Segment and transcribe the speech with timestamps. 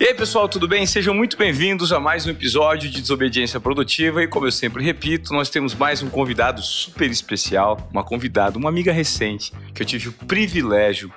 [0.00, 0.86] E aí, pessoal, tudo bem?
[0.86, 4.22] Sejam muito bem-vindos a mais um episódio de Desobediência Produtiva.
[4.22, 8.68] E como eu sempre repito, nós temos mais um convidado super especial, uma convidada, uma
[8.68, 11.12] amiga recente, que eu tive o privilégio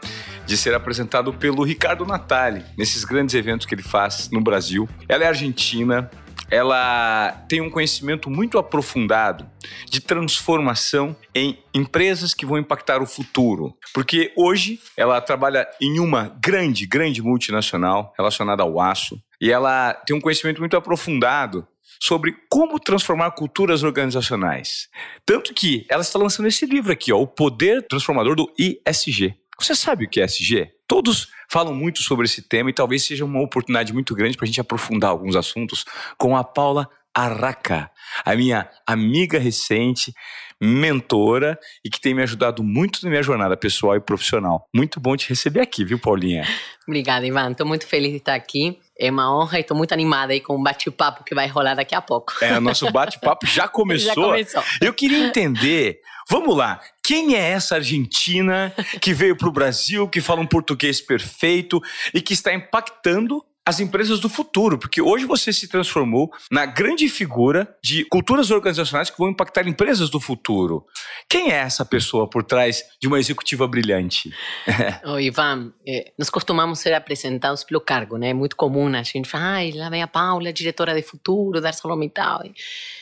[0.47, 4.89] de ser apresentado pelo Ricardo Natali nesses grandes eventos que ele faz no Brasil.
[5.07, 6.09] Ela é argentina,
[6.51, 9.49] ela tem um conhecimento muito aprofundado
[9.89, 13.73] de transformação em empresas que vão impactar o futuro.
[13.93, 20.15] Porque hoje ela trabalha em uma grande, grande multinacional relacionada ao aço e ela tem
[20.15, 21.65] um conhecimento muito aprofundado
[21.99, 24.89] sobre como transformar culturas organizacionais.
[25.25, 29.35] Tanto que ela está lançando esse livro aqui, ó, O Poder Transformador do ISG.
[29.59, 30.69] Você sabe o que é SG?
[30.87, 34.47] Todos falam muito sobre esse tema e talvez seja uma oportunidade muito grande para a
[34.47, 35.83] gente aprofundar alguns assuntos
[36.17, 37.91] com a Paula Arraca,
[38.23, 40.13] a minha amiga recente,
[40.61, 44.67] mentora e que tem me ajudado muito na minha jornada pessoal e profissional.
[44.73, 46.47] Muito bom te receber aqui, viu, Paulinha?
[46.87, 47.51] Obrigada, Ivan.
[47.51, 48.77] Estou muito feliz de estar aqui.
[48.99, 51.95] É uma honra e estou muito animada aí com o bate-papo que vai rolar daqui
[51.95, 52.33] a pouco.
[52.41, 54.07] É, o nosso bate-papo já começou.
[54.07, 54.63] já começou.
[54.79, 60.21] Eu queria entender, vamos lá, quem é essa argentina que veio para o Brasil, que
[60.21, 61.81] fala um português perfeito
[62.13, 67.07] e que está impactando as empresas do futuro, porque hoje você se transformou na grande
[67.07, 70.85] figura de culturas organizacionais que vão impactar empresas do futuro.
[71.29, 74.31] Quem é essa pessoa por trás de uma executiva brilhante?
[75.05, 78.29] oh, Ivan, eh, nós costumamos ser apresentados pelo cargo, né?
[78.29, 81.69] É muito comum a gente falar, ah, lá vem a Paula, diretora de futuro da
[81.69, 82.43] ArcelorMittal.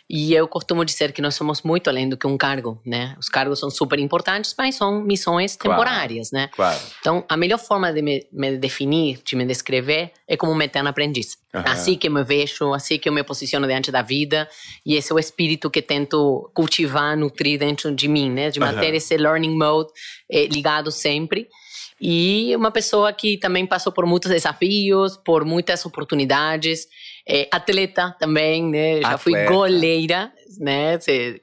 [0.09, 3.15] E eu costumo dizer que nós somos muito além do que um cargo, né?
[3.17, 6.51] Os cargos são super importantes, mas são missões temporárias, claro, né?
[6.53, 6.79] Claro.
[6.99, 10.89] Então, a melhor forma de me, me definir, de me descrever, é como um eterno
[10.89, 11.37] aprendiz.
[11.53, 11.63] Uhum.
[11.65, 14.49] Assim que eu me vejo, assim que eu me posiciono diante da vida,
[14.85, 18.49] e esse é o espírito que tento cultivar, nutrir dentro de mim, né?
[18.49, 18.95] De manter uhum.
[18.95, 19.89] esse learning mode
[20.31, 21.47] eh, ligado sempre.
[22.01, 26.87] E uma pessoa que também passou por muitos desafios, por muitas oportunidades,
[27.27, 29.01] é, atleta também, né?
[29.01, 30.97] Já fui goleira, né?
[30.97, 31.39] Você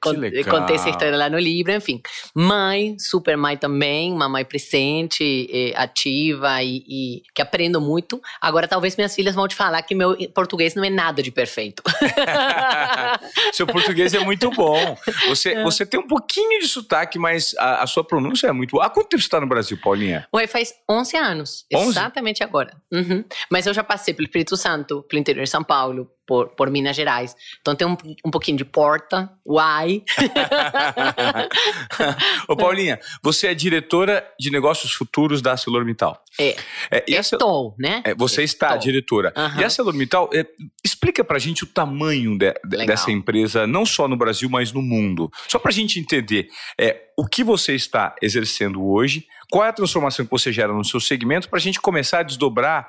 [0.48, 2.00] contei essa história lá no livro, enfim.
[2.34, 8.20] Mãe, super mãe também, uma mãe presente, é, ativa e, e, que aprendo muito.
[8.40, 11.82] Agora, talvez minhas filhas vão te falar que meu português não é nada de perfeito.
[13.52, 14.96] Seu português é muito bom.
[15.28, 15.62] Você, é.
[15.62, 18.86] você tem um pouquinho de sotaque, mas a, a sua pronúncia é muito boa.
[18.86, 20.26] Há quanto tempo você está no Brasil, Paulinha?
[20.34, 21.66] Ué, faz 11 anos.
[21.72, 21.88] 11?
[21.90, 22.76] Exatamente agora.
[22.92, 23.24] Uhum.
[23.50, 26.10] Mas eu já passei pelo Espírito Santo, pelo interior de São Paulo.
[26.26, 27.37] Por, por Minas Gerais.
[27.60, 30.03] Então tem um, um pouquinho de porta, uai.
[32.48, 36.22] Ô Paulinha, você é diretora de negócios futuros da ArcelorMittal.
[36.38, 36.56] É.
[36.91, 38.03] é Estou, né?
[38.04, 38.69] É, você Estou.
[38.69, 39.32] está diretora.
[39.36, 39.60] Uhum.
[39.60, 40.47] E a ArcelorMittal, é,
[40.84, 44.82] explica pra gente o tamanho de, de, dessa empresa, não só no Brasil, mas no
[44.82, 45.31] mundo.
[45.48, 46.48] Só pra gente entender
[46.78, 50.84] é, o que você está exercendo hoje, qual é a transformação que você gera no
[50.84, 52.88] seu segmento, para a gente começar a desdobrar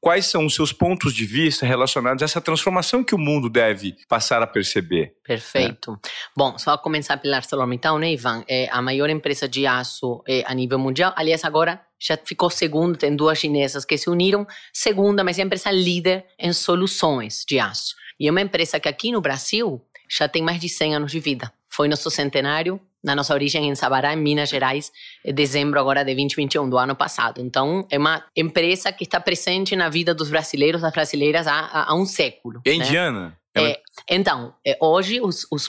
[0.00, 3.96] quais são os seus pontos de vista relacionados a essa transformação que o mundo deve
[4.08, 5.14] passar a perceber.
[5.24, 5.98] Perfeito.
[6.36, 8.44] Bom, só começar pela ArcelorMittal, né, Ivan?
[8.48, 11.12] É a maior empresa de aço é, a nível mundial.
[11.16, 14.46] Aliás, agora já ficou segunda, tem duas chinesas que se uniram.
[14.72, 17.94] Segunda, mas é a empresa líder em soluções de aço.
[18.20, 21.20] E é uma empresa que aqui no Brasil já tem mais de 100 anos de
[21.20, 21.52] vida.
[21.68, 24.90] Foi nosso centenário na nossa origem em Sabará, em Minas Gerais,
[25.24, 27.40] em dezembro agora de 2021, do ano passado.
[27.40, 31.94] Então, é uma empresa que está presente na vida dos brasileiros, das brasileiras há, há
[31.94, 32.60] um século.
[32.66, 32.76] É né?
[32.76, 33.38] indiana?
[33.54, 35.68] É, então, é, hoje os, os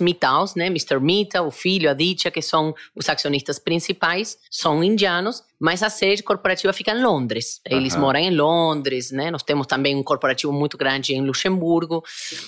[0.55, 0.99] né, Mr.
[0.99, 6.21] Mittal, o filho, a Ditya, que são os acionistas principais, são indianos, mas a sede
[6.21, 7.59] corporativa fica em Londres.
[7.65, 8.01] Eles uhum.
[8.01, 9.31] moram em Londres, né?
[9.31, 12.03] Nós temos também um corporativo muito grande em Luxemburgo.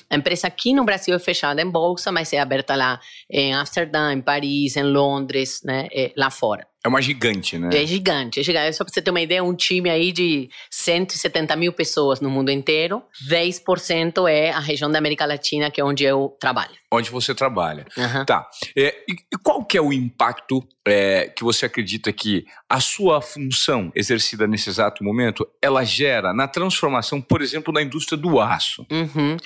[0.09, 4.13] A empresa aqui no Brasil é fechada em bolsa, mas é aberta lá em Amsterdã,
[4.13, 5.88] em Paris, em Londres, né?
[5.91, 6.67] É, lá fora.
[6.81, 7.69] É uma gigante, né?
[7.73, 8.78] É gigante, é gigante.
[8.78, 12.50] Só para você ter uma ideia, um time aí de 170 mil pessoas no mundo
[12.51, 13.03] inteiro.
[13.29, 16.75] 10% é a região da América Latina, que é onde eu trabalho.
[16.91, 17.85] Onde você trabalha.
[17.97, 18.25] Uhum.
[18.25, 18.50] Tá.
[18.75, 23.91] É, e, qual que é o impacto é, que você acredita que a sua função
[23.96, 28.85] exercida nesse exato momento, ela gera na transformação, por exemplo, da indústria do aço?
[28.91, 29.38] Uhum.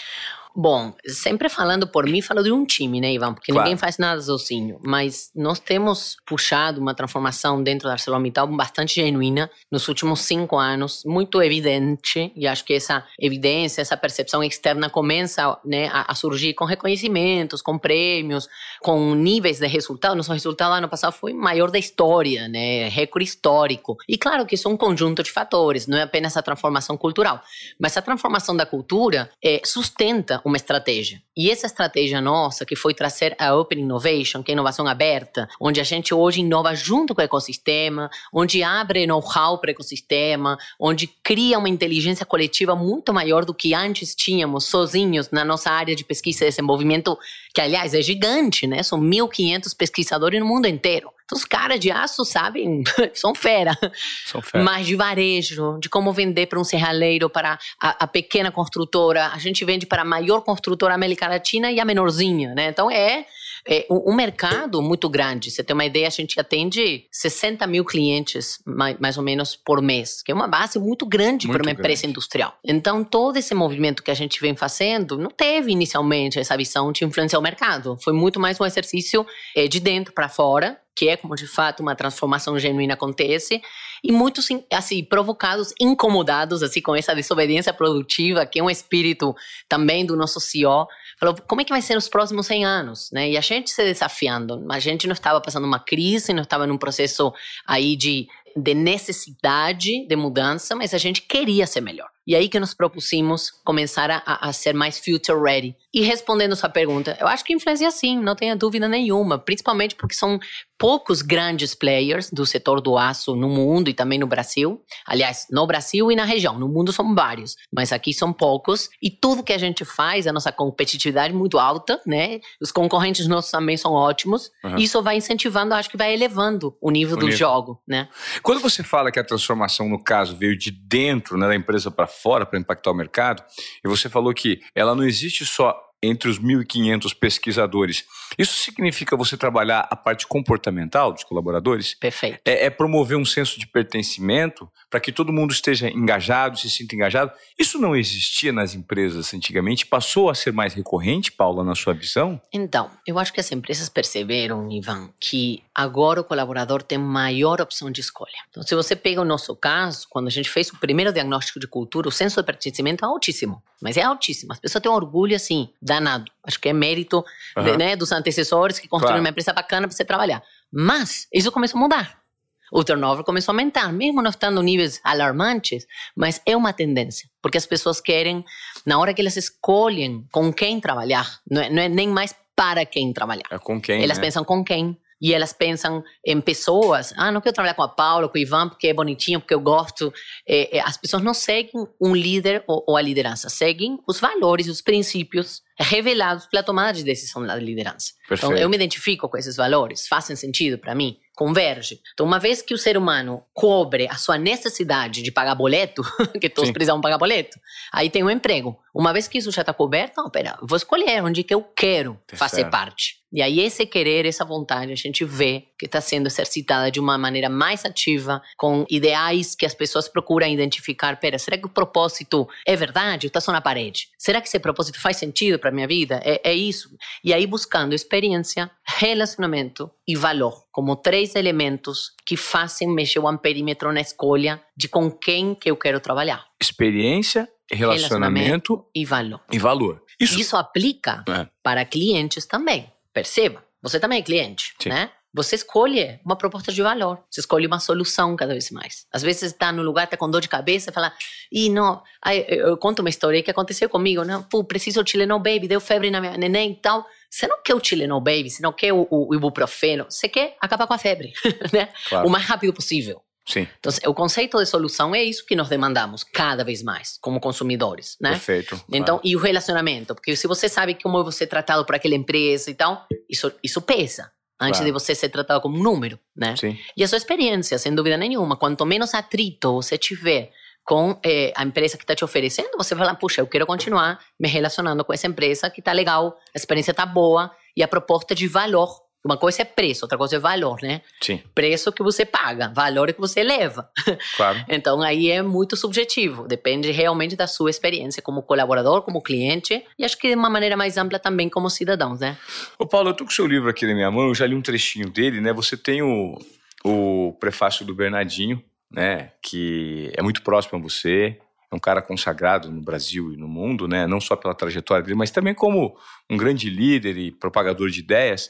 [0.56, 3.34] Bom, sempre falando por mim, falo de um time, né, Ivan?
[3.34, 3.66] Porque claro.
[3.66, 4.80] ninguém faz nada sozinho.
[4.84, 11.02] Mas nós temos puxado uma transformação dentro da ArcelorMittal bastante genuína nos últimos cinco anos,
[11.06, 12.32] muito evidente.
[12.36, 17.62] E acho que essa evidência, essa percepção externa começa né, a, a surgir com reconhecimentos,
[17.62, 18.48] com prêmios,
[18.80, 20.16] com níveis de resultado.
[20.16, 22.90] Nosso resultado ano passado foi maior da história, né?
[22.90, 23.98] Recorde histórico.
[24.08, 27.42] E claro que isso é um conjunto de fatores, não é apenas a transformação cultural.
[27.80, 31.22] Mas a transformação da cultura é, sustenta uma estratégia.
[31.36, 35.80] E essa estratégia nossa, que foi trazer a Open Innovation, que é inovação aberta, onde
[35.80, 41.08] a gente hoje inova junto com o ecossistema, onde abre know-how para o ecossistema, onde
[41.08, 46.04] cria uma inteligência coletiva muito maior do que antes tínhamos sozinhos na nossa área de
[46.04, 47.18] pesquisa e desenvolvimento,
[47.54, 48.84] que aliás é gigante, né?
[48.84, 51.10] São 1.500 pesquisadores no mundo inteiro.
[51.34, 52.84] Os caras de aço sabem,
[53.14, 53.78] são fera.
[54.26, 54.64] São fera.
[54.64, 59.28] Mas de varejo, de como vender para um serralheiro, para a, a, pequena construtora.
[59.28, 62.70] A gente vende para a maior construtora América Latina e a menorzinha, né?
[62.70, 63.26] Então, é,
[63.68, 65.50] é um, mercado muito grande.
[65.50, 69.82] Você tem uma ideia, a gente atende 60 mil clientes, mais, mais ou menos, por
[69.82, 71.80] mês, que é uma base muito grande para uma grande.
[71.80, 72.58] empresa industrial.
[72.64, 77.06] Então, todo esse movimento que a gente vem fazendo não teve inicialmente essa visão de
[77.06, 77.98] influenciar o mercado.
[78.02, 79.26] Foi muito mais um exercício
[79.56, 83.62] é, de dentro para fora que é como de fato uma transformação genuína acontece,
[84.04, 89.36] e muitos assim provocados, incomodados assim com essa desobediência produtiva, que é um espírito
[89.68, 90.88] também do nosso CEO,
[91.24, 93.30] falou, como é que vai ser os próximos 100 anos, né?
[93.30, 96.78] E a gente se desafiando, a gente não estava passando uma crise, não estava num
[96.78, 97.34] processo
[97.66, 102.10] aí de de necessidade de mudança, mas a gente queria ser melhor.
[102.26, 105.76] E aí que nos propusemos começar a, a, ser mais future ready.
[105.94, 110.16] E respondendo sua pergunta, eu acho que influencia sim, não tenha dúvida nenhuma, principalmente porque
[110.16, 110.40] são
[110.78, 114.82] poucos grandes players do setor do aço no mundo e também no Brasil.
[115.06, 118.90] Aliás, no Brasil e na região, no mundo são vários, mas aqui são poucos.
[119.02, 122.40] E tudo que a gente faz, a nossa competitividade é muito alta, né?
[122.62, 124.52] Os concorrentes nossos também são ótimos.
[124.64, 124.78] Uhum.
[124.78, 127.38] Isso vai incentivando, acho que vai elevando o nível o do nível.
[127.38, 128.10] jogo, né?
[128.42, 132.08] Quando você fala que a transformação, no caso, veio de dentro né, da empresa para
[132.08, 133.44] fora para impactar o mercado,
[133.84, 138.06] e você falou que ela não existe só entre os 1.500 pesquisadores.
[138.38, 141.96] Isso significa você trabalhar a parte comportamental dos colaboradores?
[141.96, 142.40] Perfeito.
[142.46, 146.96] É, é promover um senso de pertencimento para que todo mundo esteja engajado, se sinta
[146.96, 147.32] engajado.
[147.58, 149.86] Isso não existia nas empresas antigamente?
[149.86, 152.42] Passou a ser mais recorrente, Paula, na sua visão?
[152.52, 157.90] Então, eu acho que as empresas perceberam, Ivan, que agora o colaborador tem maior opção
[157.90, 158.34] de escolha.
[158.50, 161.68] Então, se você pega o nosso caso, quando a gente fez o primeiro diagnóstico de
[161.68, 163.64] cultura, o senso de pertencimento é altíssimo.
[163.82, 164.54] Mas é altíssimo.
[164.54, 166.32] As pessoas têm orgulho, assim, danado.
[166.46, 167.24] Acho que é mérito
[167.56, 167.64] uhum.
[167.64, 169.24] de, né, dos antecessores que construíram claro.
[169.24, 170.42] uma empresa bacana para você trabalhar.
[170.72, 172.24] Mas isso começou a mudar.
[172.72, 175.86] O turnover começou a aumentar, mesmo não estando em níveis alarmantes,
[176.16, 178.44] mas é uma tendência, porque as pessoas querem,
[178.84, 182.84] na hora que elas escolhem com quem trabalhar, não é, não é nem mais para
[182.84, 183.46] quem trabalhar.
[183.52, 184.04] É com quem.
[184.04, 184.24] Elas né?
[184.24, 187.14] pensam com quem e elas pensam em pessoas.
[187.16, 189.62] Ah, não quero trabalhar com a Paula, com o Ivan, porque é bonitinho, porque eu
[189.62, 190.14] gosto.
[190.46, 194.68] É, é, as pessoas não seguem um líder ou, ou, a liderança, seguem os valores,
[194.68, 198.12] os princípios revelados pela tomada de decisão da liderança.
[198.28, 198.52] Perfeito.
[198.52, 202.00] Então, eu me identifico com esses valores, fazem sentido para mim converge.
[202.14, 206.04] Então, uma vez que o ser humano cobre a sua necessidade de pagar boleto,
[206.40, 206.74] que todos Sim.
[206.74, 207.60] precisam pagar boleto,
[207.92, 208.78] aí tem um emprego.
[208.94, 212.20] Uma vez que isso já está coberto, não, pera, vou escolher onde que eu quero
[212.34, 213.23] fazer parte.
[213.34, 217.18] E aí esse querer, essa vontade, a gente vê que está sendo exercitada de uma
[217.18, 221.20] maneira mais ativa, com ideais que as pessoas procuram identificar.
[221.20, 224.10] Pera, será que o propósito é verdade está só na parede?
[224.20, 226.22] Será que esse propósito faz sentido para minha vida?
[226.24, 226.90] É, é isso.
[227.24, 233.94] E aí buscando experiência, relacionamento e valor como três elementos que fazem mexer o amperímetro
[233.94, 236.46] na escolha de com quem que eu quero trabalhar.
[236.60, 239.42] Experiência, relacionamento, relacionamento e valor.
[239.52, 240.04] E valor.
[240.20, 241.48] Isso, Isso aplica é.
[241.62, 242.92] para clientes também.
[243.14, 244.90] Perceba, você também é cliente, Sim.
[244.90, 245.12] né?
[245.36, 249.08] Você escolhe uma proposta de valor, você escolhe uma solução cada vez mais.
[249.12, 251.12] Às vezes está no lugar, está com dor de cabeça, fala,
[251.52, 255.40] e não, aí, eu conto uma história que aconteceu comigo, não, pô, preciso o Tylenol
[255.40, 257.04] Baby, deu febre na minha neném e tal.
[257.32, 260.56] Você não quer o Tylenol Baby, você não quer o, o, o ibuprofeno, você quer
[260.62, 261.34] acabar com a febre,
[261.74, 261.90] né?
[262.08, 262.28] Claro.
[262.28, 263.20] O mais rápido possível.
[263.46, 263.68] Sim.
[263.80, 268.18] Então, o conceito de solução é isso que nós demandamos cada vez mais, como consumidores,
[268.22, 268.32] né?
[268.32, 268.82] Perfeito.
[268.90, 269.22] Então, claro.
[269.24, 272.74] e o relacionamento, porque se você sabe como você é tratado por aquela empresa e
[272.74, 274.86] tal, isso, isso pesa antes claro.
[274.86, 276.56] de você ser tratado como um número, né?
[276.56, 276.78] Sim.
[276.96, 280.52] E a sua experiência, sem dúvida nenhuma, quanto menos atrito você tiver
[280.86, 284.20] com eh, a empresa que está te oferecendo, você vai falar, puxa, eu quero continuar
[284.40, 288.36] me relacionando com essa empresa que está legal, a experiência está boa e a proposta
[288.36, 291.02] de valor uma coisa é preço, outra coisa é valor, né?
[291.22, 291.42] Sim.
[291.56, 293.90] Preço que você paga, valor que você leva.
[294.36, 294.64] Claro.
[294.70, 300.04] então aí é muito subjetivo, depende realmente da sua experiência como colaborador, como cliente e
[300.04, 302.38] acho que de uma maneira mais ampla também como cidadãos, né?
[302.80, 304.56] Ô Paulo, eu tô com o seu livro aqui na minha mão, eu já li
[304.56, 305.54] um trechinho dele, né?
[305.54, 306.38] Você tem o,
[306.84, 309.32] o prefácio do Bernardinho, né?
[309.42, 311.38] Que é muito próximo a você,
[311.76, 314.08] um cara consagrado no Brasil e no mundo, né?
[314.08, 315.98] não só pela trajetória dele, mas também como
[316.30, 318.50] um grande líder e propagador de ideias.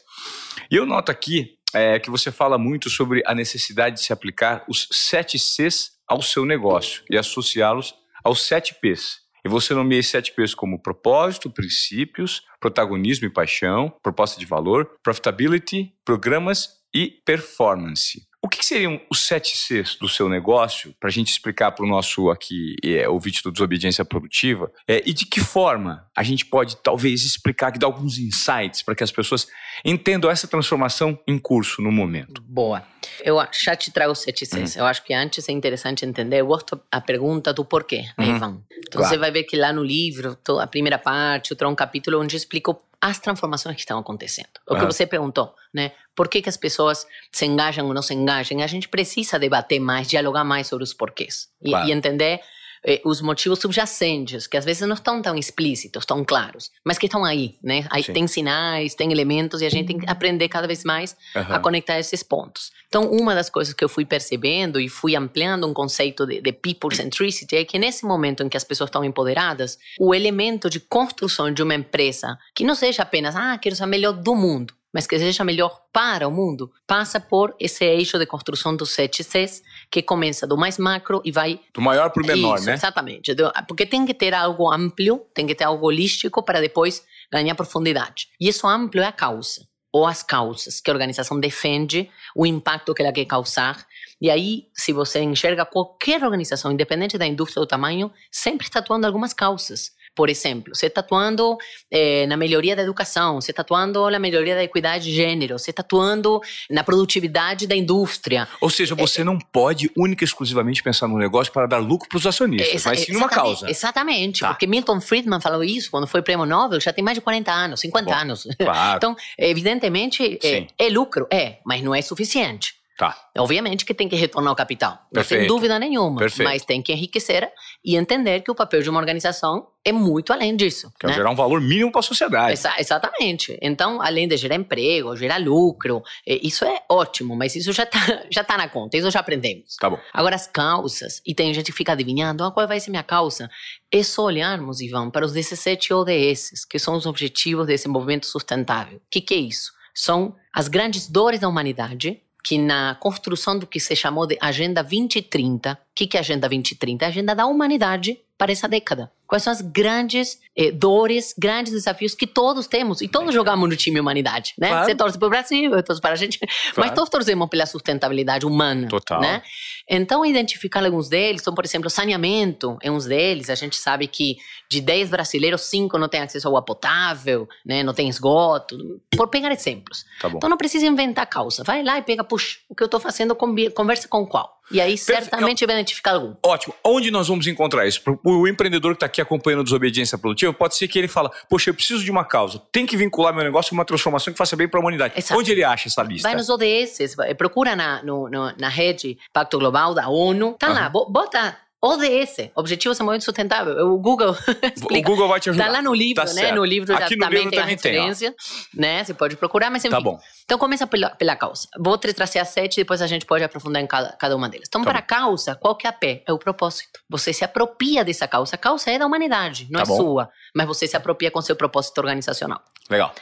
[0.70, 4.64] E eu noto aqui é, que você fala muito sobre a necessidade de se aplicar
[4.68, 9.24] os sete Cs ao seu negócio e associá-los aos sete Ps.
[9.46, 14.90] E você nomeia esses sete P's como propósito, princípios, protagonismo e paixão, proposta de valor,
[15.04, 18.22] profitability, programas e performance.
[18.44, 21.88] O que, seriam os sete Cs do seu negócio, para a gente explicar para o
[21.88, 26.76] nosso aqui é, ouvinte do Desobediência Produtiva, é, e de que forma a gente pode
[26.78, 29.48] talvez explicar, dar alguns insights para que as pessoas
[29.86, 32.42] entendam essa transformação em curso no momento?
[32.42, 32.84] Boa.
[33.24, 34.76] Eu já te trago os sete Cs.
[34.76, 34.82] Uhum.
[34.82, 38.36] Eu acho que antes é interessante entender, eu gosto a pergunta do porquê, né, uhum.
[38.36, 38.62] Ivan?
[38.78, 39.08] Então claro.
[39.08, 42.36] você vai ver que lá no livro, a primeira parte, eu trago um capítulo onde
[42.36, 44.48] eu explico as transformações que estão acontecendo.
[44.66, 45.92] O que você perguntou, né?
[46.16, 48.62] Por que, que as pessoas se engajam ou não se engajam?
[48.62, 51.88] A gente precisa debater mais, dialogar mais sobre os porquês e, claro.
[51.88, 52.40] e entender
[52.86, 57.06] eh, os motivos subjacentes, que às vezes não estão tão explícitos, tão claros, mas que
[57.06, 57.86] estão aí, né?
[57.90, 61.56] Aí tem sinais, tem elementos e a gente tem que aprender cada vez mais uhum.
[61.56, 62.72] a conectar esses pontos.
[62.88, 66.52] Então, uma das coisas que eu fui percebendo e fui ampliando um conceito de, de
[66.52, 70.82] people centricity é que nesse momento em que as pessoas estão empoderadas, o elemento de
[70.82, 74.74] construção de uma empresa que não seja apenas, ah, quero ser a melhor do mundo,
[74.94, 79.24] mas que seja melhor para o mundo, passa por esse eixo de construção dos sete
[79.24, 81.60] Cs, que começa do mais macro e vai.
[81.74, 82.74] Do maior para o menor, Isso, né?
[82.74, 83.36] Exatamente.
[83.68, 88.28] Porque tem que ter algo amplo, tem que ter algo holístico para depois ganhar profundidade.
[88.40, 92.94] E isso amplo é a causa, ou as causas que a organização defende, o impacto
[92.94, 93.86] que ela quer causar.
[94.22, 98.80] E aí, se você enxerga qualquer organização, independente da indústria ou do tamanho, sempre está
[98.80, 99.92] atuando algumas causas.
[100.16, 101.58] Por exemplo, você está atuando
[101.92, 105.72] eh, na melhoria da educação, você está atuando na melhoria da equidade de gênero, você
[105.72, 106.40] está atuando
[106.70, 108.48] na produtividade da indústria.
[108.62, 112.08] Ou seja, você é, não pode única e exclusivamente pensar no negócio para dar lucro
[112.08, 113.70] para os acionistas, mas sim numa causa.
[113.70, 114.50] Exatamente, tá.
[114.50, 117.80] porque Milton Friedman falou isso quando foi prêmio Nobel, já tem mais de 40 anos,
[117.80, 118.48] 50 Bom, anos.
[118.58, 118.98] Claro.
[118.98, 122.83] então, evidentemente, é, é lucro, é, mas não é suficiente.
[122.98, 123.18] Tá.
[123.38, 126.48] Obviamente que tem que retornar o capital, não tem dúvida nenhuma, Perfeito.
[126.48, 127.52] mas tem que enriquecer
[127.84, 130.92] e entender que o papel de uma organização é muito além disso.
[131.00, 131.14] Quer né?
[131.14, 132.54] gerar um valor mínimo para a sociedade.
[132.54, 133.58] Exa exatamente.
[133.62, 138.00] Então, além de gerar emprego, gerar lucro, é, isso é ótimo, mas isso já está
[138.32, 139.76] já tá na conta, isso já aprendemos.
[139.80, 140.00] Tá bom.
[140.14, 143.50] Agora, as causas, e tem gente que fica adivinhando, ah, qual vai ser minha causa?
[143.92, 148.98] É só olharmos, Ivan, para os 17 ODS, que são os Objetivos de Desenvolvimento Sustentável.
[148.98, 149.72] O que, que é isso?
[149.94, 154.84] São as grandes dores da humanidade que na construção do que se chamou de Agenda
[154.84, 157.06] 2030, o que, que é Agenda 2030?
[157.06, 159.12] É a agenda da humanidade para essa década.
[159.34, 163.76] Quais são as grandes eh, dores, grandes desafios que todos temos e todos jogamos no
[163.76, 164.68] time humanidade, né?
[164.68, 164.86] Claro.
[164.86, 166.52] Você torce para o Brasil, eu torço para a gente, claro.
[166.78, 169.20] mas todos torcemos pela sustentabilidade humana, Total.
[169.20, 169.42] né?
[169.90, 173.50] Então, identificar alguns deles, então, por exemplo, saneamento é um deles.
[173.50, 174.38] A gente sabe que
[174.70, 177.82] de 10 brasileiros, 5 não têm acesso à água potável, né?
[177.82, 178.78] não tem esgoto,
[179.18, 180.06] por pegar exemplos.
[180.22, 181.64] Tá então, não precisa inventar causa.
[181.64, 184.62] Vai lá e pega, puxa, o que eu estou fazendo, conversa com qual.
[184.72, 186.36] E aí, certamente, vai identificar algum.
[186.44, 186.74] Ótimo.
[186.84, 188.02] Onde nós vamos encontrar isso?
[188.24, 191.70] O empreendedor que está aqui acompanhando a desobediência produtiva, pode ser que ele fala, poxa,
[191.70, 194.56] eu preciso de uma causa, tem que vincular meu negócio a uma transformação que faça
[194.56, 195.16] bem para a humanidade.
[195.18, 195.40] Exato.
[195.40, 196.28] Onde ele acha essa lista?
[196.28, 200.74] Vai nos ODS, procura na, no, na rede Pacto Global da ONU, tá uhum.
[200.74, 203.94] lá, bota ODS, Objetivos de Desenvolvimento Sustentável.
[203.94, 204.34] O Google.
[204.90, 205.66] O Google vai te ajudar.
[205.66, 206.42] Tá lá no livro, tá né?
[206.42, 206.56] Certo.
[206.56, 209.04] No livro já Aqui no também livro tem também a referência, tem, né?
[209.04, 209.94] Você pode procurar, mas enfim.
[209.94, 210.18] Tá bom.
[210.44, 211.68] Então começa pela, pela causa.
[211.80, 214.50] Vou te trazer as sete e depois a gente pode aprofundar em cada, cada uma
[214.50, 214.68] delas.
[214.68, 216.24] Então, tá para a causa, qual que é a pé?
[216.28, 217.00] É o propósito.
[217.10, 218.56] Você se apropria dessa causa.
[218.56, 219.98] A causa é da humanidade, não tá é bom.
[219.98, 220.30] sua.
[220.56, 222.62] Mas você se apropria com seu propósito organizacional.
[222.90, 223.14] Legal.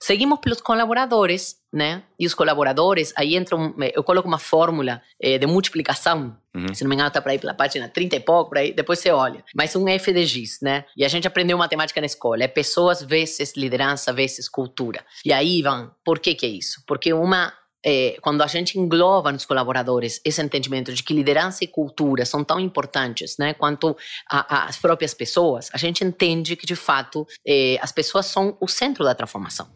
[0.00, 2.04] Seguimos pelos colaboradores, né?
[2.18, 6.72] E os colaboradores, aí entra um, eu coloco uma fórmula eh, de multiplicação, uhum.
[6.72, 9.00] se não me engano está para aí pela página 30 e pouco, por aí, depois
[9.00, 9.44] você olha.
[9.54, 10.84] Mas um F de né?
[10.96, 15.04] E a gente aprendeu matemática na escola, é pessoas vezes liderança vezes cultura.
[15.24, 16.77] E aí, Ivan, por que que é isso?
[16.86, 17.52] Porque uma
[17.84, 22.42] é, quando a gente engloba nos colaboradores esse entendimento de que liderança e cultura são
[22.42, 23.96] tão importantes né, quanto
[24.28, 28.56] a, a, as próprias pessoas, a gente entende que, de fato, é, as pessoas são
[28.60, 29.68] o centro da transformação.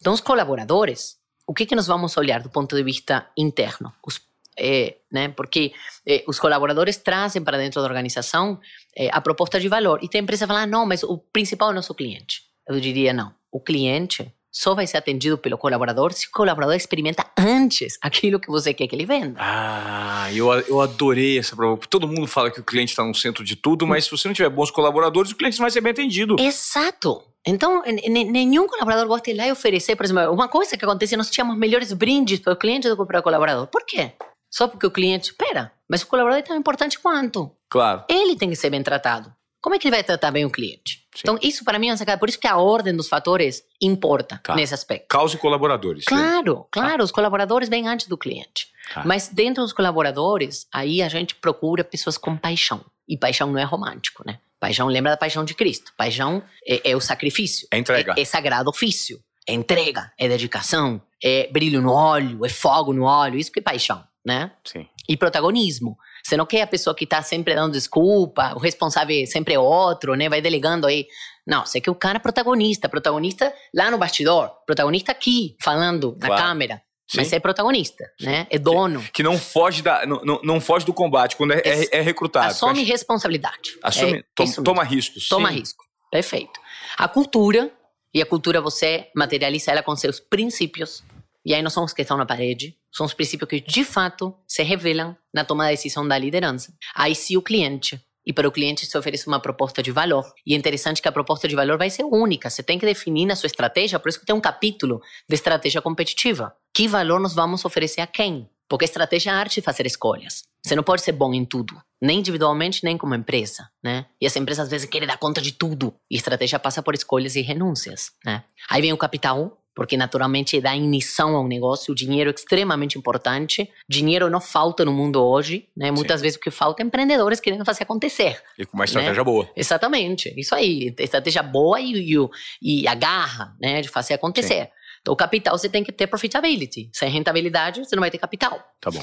[0.00, 3.92] Então, os colaboradores, o que, que nós vamos olhar do ponto de vista interno?
[4.04, 4.20] Os,
[4.58, 5.72] é, né, porque
[6.06, 8.60] é, os colaboradores trazem para dentro da organização
[8.96, 10.00] é, a proposta de valor.
[10.02, 12.42] E tem empresa que fala, ah, não, mas o principal é o nosso cliente.
[12.68, 13.32] Eu diria, não.
[13.50, 18.46] O cliente só vai ser atendido pelo colaborador se o colaborador experimenta antes aquilo que
[18.46, 19.36] você quer que ele venda.
[19.40, 21.80] Ah, eu, eu adorei essa prova.
[21.90, 24.34] Todo mundo fala que o cliente está no centro de tudo, mas se você não
[24.34, 26.36] tiver bons colaboradores, o cliente não vai ser bem atendido.
[26.38, 27.20] Exato.
[27.44, 31.16] Então, nenhum colaborador gosta de ir lá e oferecer, por exemplo, uma coisa que acontece,
[31.16, 33.66] nós tínhamos melhores brindes para o cliente do que para o colaborador.
[33.66, 34.12] Por quê?
[34.50, 37.50] Só porque o cliente, espera, mas o colaborador é tão importante quanto.
[37.68, 38.04] Claro.
[38.08, 39.34] Ele tem que ser bem tratado.
[39.64, 41.06] Como é que ele vai tratar bem o cliente?
[41.14, 41.20] Sim.
[41.22, 42.18] Então, isso para mim é uma sacada.
[42.18, 44.54] Por isso que a ordem dos fatores importa tá.
[44.54, 45.08] nesse aspecto.
[45.08, 46.04] Causa e colaboradores.
[46.04, 46.68] Claro, sim.
[46.70, 46.98] claro.
[46.98, 47.04] Tá.
[47.04, 48.68] Os colaboradores vêm antes do cliente.
[48.92, 49.02] Tá.
[49.06, 52.84] Mas dentro dos colaboradores, aí a gente procura pessoas com paixão.
[53.08, 54.38] E paixão não é romântico, né?
[54.60, 55.94] Paixão lembra da paixão de Cristo.
[55.96, 57.66] Paixão é, é o sacrifício.
[57.70, 58.16] É entrega.
[58.18, 59.18] É, é sagrado ofício.
[59.48, 63.38] É entrega, é dedicação, é brilho no olho, é fogo no olho.
[63.38, 64.52] Isso que é paixão, né?
[64.62, 64.86] Sim.
[65.08, 65.96] E protagonismo.
[66.26, 70.14] Você não quer a pessoa que está sempre dando desculpa, o responsável sempre é outro,
[70.14, 70.28] né?
[70.28, 71.06] Vai delegando aí.
[71.46, 72.88] Não, você quer o cara protagonista.
[72.88, 74.50] Protagonista lá no bastidor.
[74.66, 76.34] Protagonista aqui, falando Claro.
[76.34, 76.82] na câmera.
[77.06, 77.18] Sim.
[77.18, 78.46] Mas é protagonista, né?
[78.48, 79.04] É dono.
[79.12, 82.46] Que não foge, da, não, não, foge do combate quando é, é, é recrutado.
[82.46, 83.76] Assume responsabilidade.
[83.82, 84.64] Assume, É isso mesmo.
[84.64, 85.28] toma riscos.
[85.28, 85.58] Toma Sim.
[85.58, 85.84] risco.
[86.10, 86.58] Perfeito.
[86.96, 87.70] A cultura,
[88.14, 91.04] e a cultura você materializa ela com seus princípios.
[91.44, 94.34] E aí não são os que estão na parede, são os princípios que de fato
[94.46, 96.72] se revelam na toma da decisão da liderança.
[96.94, 98.00] Aí sim o cliente.
[98.26, 100.24] E para o cliente se oferece uma proposta de valor.
[100.46, 102.48] E é interessante que a proposta de valor vai ser única.
[102.48, 105.82] Você tem que definir na sua estratégia, por isso que tem um capítulo de estratégia
[105.82, 106.56] competitiva.
[106.74, 108.48] Que valor nós vamos oferecer a quem?
[108.66, 110.42] Porque estratégia é a arte de fazer escolhas.
[110.64, 114.06] Você não pode ser bom em tudo, nem individualmente, nem como empresa, né?
[114.18, 115.94] E as empresas às vezes querem dar conta de tudo.
[116.10, 118.42] E estratégia passa por escolhas e renúncias, né?
[118.70, 121.92] Aí vem o capital, porque naturalmente dá ignição ao negócio.
[121.92, 123.68] O dinheiro é extremamente importante.
[123.88, 125.90] Dinheiro não falta no mundo hoje, né?
[125.90, 128.40] Muitas vezes o que falta é empreendedores querendo fazer acontecer.
[128.58, 129.48] E com uma estratégia boa.
[129.56, 130.94] Exatamente, isso aí.
[130.98, 132.14] Estratégia boa e,
[132.62, 134.54] e, e a garra, né, de fazer acontecer.
[134.54, 136.88] Então, o capital você tem que ter profitability.
[136.92, 138.58] Sem rentabilidade, você não vai ter capital.
[138.80, 139.02] Tá bom.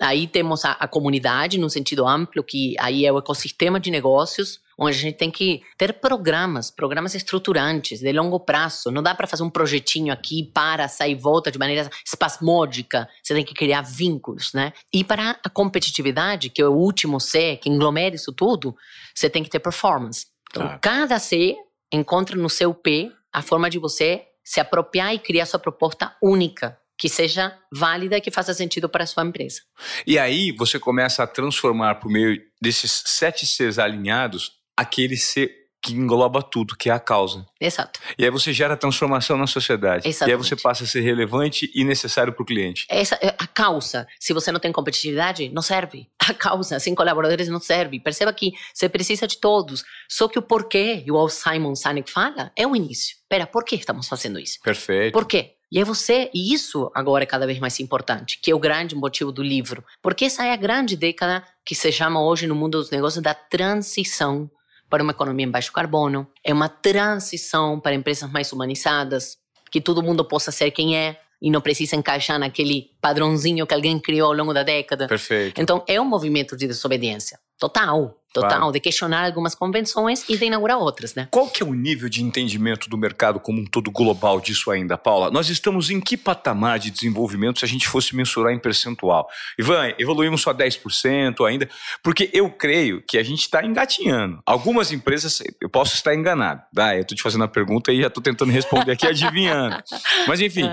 [0.00, 4.60] Aí temos a, a comunidade, no sentido amplo, que aí é o ecossistema de negócios,
[4.78, 8.90] onde a gente tem que ter programas, programas estruturantes, de longo prazo.
[8.90, 13.08] Não dá para fazer um projetinho aqui, para, sai e volta de maneira espasmódica.
[13.22, 14.72] Você tem que criar vínculos, né?
[14.92, 18.74] E para a competitividade, que é o último C, que englomera isso tudo,
[19.14, 20.26] você tem que ter performance.
[20.50, 20.78] Então, Tá.
[20.78, 21.56] cada C
[21.92, 26.78] encontra no seu P a forma de você se apropriar e criar sua proposta única,
[26.98, 29.60] que seja válida e que faça sentido para a sua empresa.
[30.06, 35.92] E aí você começa a transformar por meio desses sete Cs alinhados aquele C que
[35.94, 37.44] engloba tudo, que é a causa.
[37.60, 37.98] Exato.
[38.16, 40.04] E aí você gera transformação na sociedade.
[40.04, 40.38] E aí Exatamente.
[40.38, 42.86] você passa a ser relevante e necessário para o cliente.
[42.88, 44.06] Essa é a causa.
[44.20, 46.08] Se você não tem competitividade, não serve.
[46.28, 47.98] A causa, sem colaboradores, não serve.
[47.98, 49.82] Perceba que você precisa de todos.
[50.08, 53.16] Só que o porquê, igual o Simon Sinek fala, é o início.
[53.28, 54.60] Pera, por que estamos fazendo isso?
[54.62, 55.12] Perfeito.
[55.12, 55.56] Por quê?
[55.70, 58.94] E é você, e isso agora é cada vez mais importante, que é o grande
[58.94, 59.82] motivo do livro.
[60.02, 63.32] Porque essa é a grande década que se chama hoje no mundo dos negócios da
[63.32, 64.50] transição
[64.90, 66.30] para uma economia em baixo carbono.
[66.44, 69.38] É uma transição para empresas mais humanizadas,
[69.70, 73.98] que todo mundo possa ser quem é e não precisa encaixar naquele padrãozinho que alguém
[73.98, 75.08] criou ao longo da década.
[75.08, 75.60] Perfeito.
[75.60, 77.36] Então, é um movimento de desobediência.
[77.58, 78.21] Total.
[78.32, 78.50] Total.
[78.50, 78.72] Claro.
[78.72, 81.28] De questionar algumas convenções e de inaugurar outras, né?
[81.30, 84.96] Qual que é o nível de entendimento do mercado como um todo global disso ainda,
[84.96, 85.30] Paula?
[85.30, 89.28] Nós estamos em que patamar de desenvolvimento se a gente fosse mensurar em percentual?
[89.58, 91.68] Ivan, evoluímos só 10% ainda?
[92.02, 94.40] Porque eu creio que a gente está engatinhando.
[94.46, 96.62] Algumas empresas, eu posso estar enganado.
[96.74, 96.96] Tá?
[96.96, 99.82] Eu estou te fazendo a pergunta e já estou tentando responder aqui adivinhando.
[100.26, 100.68] Mas enfim,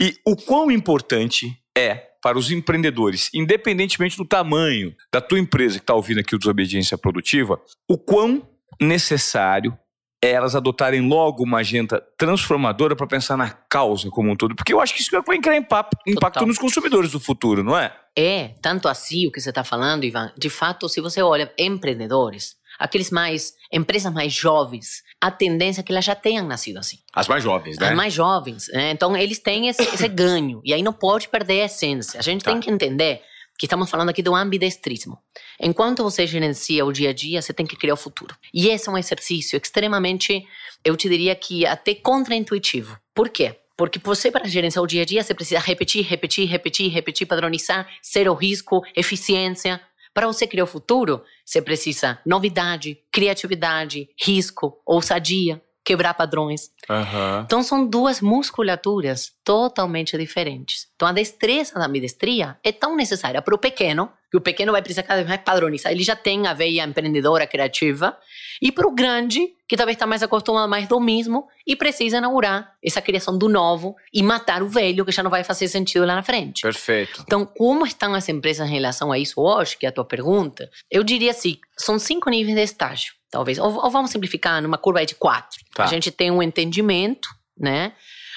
[0.00, 5.82] e o quão importante é para os empreendedores, independentemente do tamanho da tua empresa que
[5.82, 8.48] está ouvindo aqui o Desobediência Produtiva, o quão
[8.80, 9.78] necessário
[10.22, 14.56] é elas adotarem logo uma agenda transformadora para pensar na causa como um todo.
[14.56, 17.94] Porque eu acho que isso vai criar impacto, impacto nos consumidores do futuro, não é?
[18.16, 20.32] É, tanto assim o que você está falando, Ivan.
[20.38, 25.92] De fato, se você olha empreendedores, aqueles mais, empresas mais jovens, a tendência é que
[25.92, 26.98] elas já tenham nascido assim.
[27.12, 27.88] As mais jovens, né?
[27.88, 28.90] As mais jovens, né?
[28.90, 30.60] Então, eles têm esse, esse ganho.
[30.64, 32.18] E aí não pode perder a essência.
[32.18, 32.50] A gente Tá.
[32.50, 33.22] tem que entender
[33.56, 35.16] que estamos falando aqui do ambidestrismo.
[35.60, 38.34] Enquanto você gerencia o dia a dia, você tem que criar o futuro.
[38.52, 40.44] E esse é um exercício extremamente,
[40.84, 42.98] eu te diria que até contraintuitivo.
[43.14, 43.56] Por quê?
[43.76, 47.88] Porque você, para gerenciar o dia a dia, você precisa repetir, repetir, repetir, repetir, padronizar,
[48.04, 49.80] zero risco, eficiência.
[50.14, 56.70] Para você criar o futuro, você precisa novidade, criatividade, risco, ousadia, quebrar padrões.
[56.88, 57.42] Aham.
[57.44, 60.88] Então são duas musculaturas totalmente diferentes.
[60.94, 64.82] Então a destreza da ambidestria é tão necessária para o pequeno, que o pequeno vai
[64.82, 65.92] precisar cada vez mais padronizar.
[65.92, 68.18] Ele já tem a veia empreendedora, criativa.
[68.60, 72.72] E para o grande, que talvez está mais acostumado mais do mesmo e precisa inaugurar
[72.82, 76.16] essa criação do novo e matar o velho, que já não vai fazer sentido lá
[76.16, 76.62] na frente.
[76.62, 77.22] Perfeito.
[77.24, 80.68] Então, como estão as empresas em relação a isso hoje, que é a tua pergunta?
[80.90, 83.56] Eu diria assim, são cinco níveis de estágio, talvez.
[83.60, 85.60] Ou, ou vamos simplificar numa curva de quatro.
[85.72, 85.84] Tá.
[85.84, 87.92] A gente tem um entendimento, né?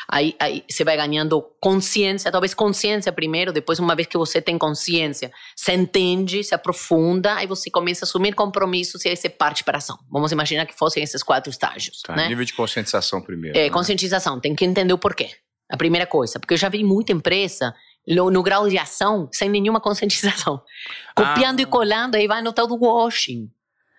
[0.10, 4.58] Aí, aí você vai ganhando consciência, talvez consciência primeiro, depois uma vez que você tem
[4.58, 9.64] consciência, você entende, se aprofunda, aí você começa a assumir compromissos e aí você parte
[9.64, 9.98] para a ação.
[10.10, 12.28] Vamos imaginar que fossem esses quatro estágios, Tá, né?
[12.30, 13.58] Nível de conscientização primeiro.
[13.58, 13.70] É, né?
[13.70, 15.30] conscientização, tem que entender o porquê.
[15.70, 17.76] A primeira coisa, porque eu já vi muita empresa
[18.08, 20.62] no, no grau de ação sem nenhuma conscientização.
[21.14, 21.64] Copiando Ah.
[21.64, 23.50] e colando, aí vai no tal do washing.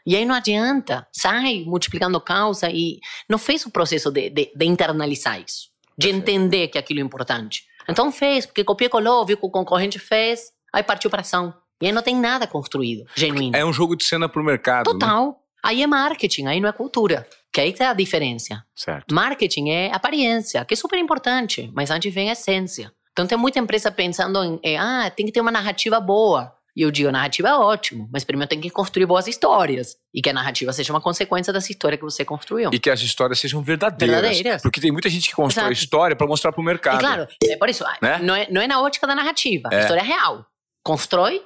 [0.07, 4.65] E aí não adianta, sai multiplicando causa e não fez o processo de, de, de
[4.65, 7.65] internalizar isso, de entender que aquilo é importante.
[7.89, 11.53] Então fez, porque copiou, colou, viu que o concorrente fez, aí partiu para ação.
[11.81, 13.57] E aí não tem nada construído, genuíno.
[13.57, 14.87] É um jogo de cena para o mercado.
[14.87, 14.93] Né?
[14.93, 15.27] Total.
[15.27, 15.35] Né?
[15.63, 17.27] Aí é marketing, aí não é cultura.
[17.53, 18.65] Que aí tá a diferença.
[18.75, 19.13] Certo.
[19.13, 22.93] Marketing é aparência, que é super importante, mas antes vem a essência.
[23.13, 26.53] Então tem muita empresa pensando em, em ah, tem que ter uma narrativa boa.
[26.77, 29.97] E eu digo, narrativa é ótimo, mas primeiro tem que construir boas histórias.
[30.15, 32.71] E que a narrativa seja uma consequência dessa história que você construiu.
[32.73, 34.21] E que as histórias sejam verdadeiras.
[34.21, 34.63] Verdadeiras.
[34.63, 35.85] Porque tem muita gente que constrói Exato.
[35.85, 36.97] história para mostrar para o mercado.
[36.97, 38.19] E claro, é por isso, né?
[38.23, 39.77] não, é, não é na ótica da narrativa, é.
[39.77, 40.47] a história é real.
[40.85, 41.43] Constrói,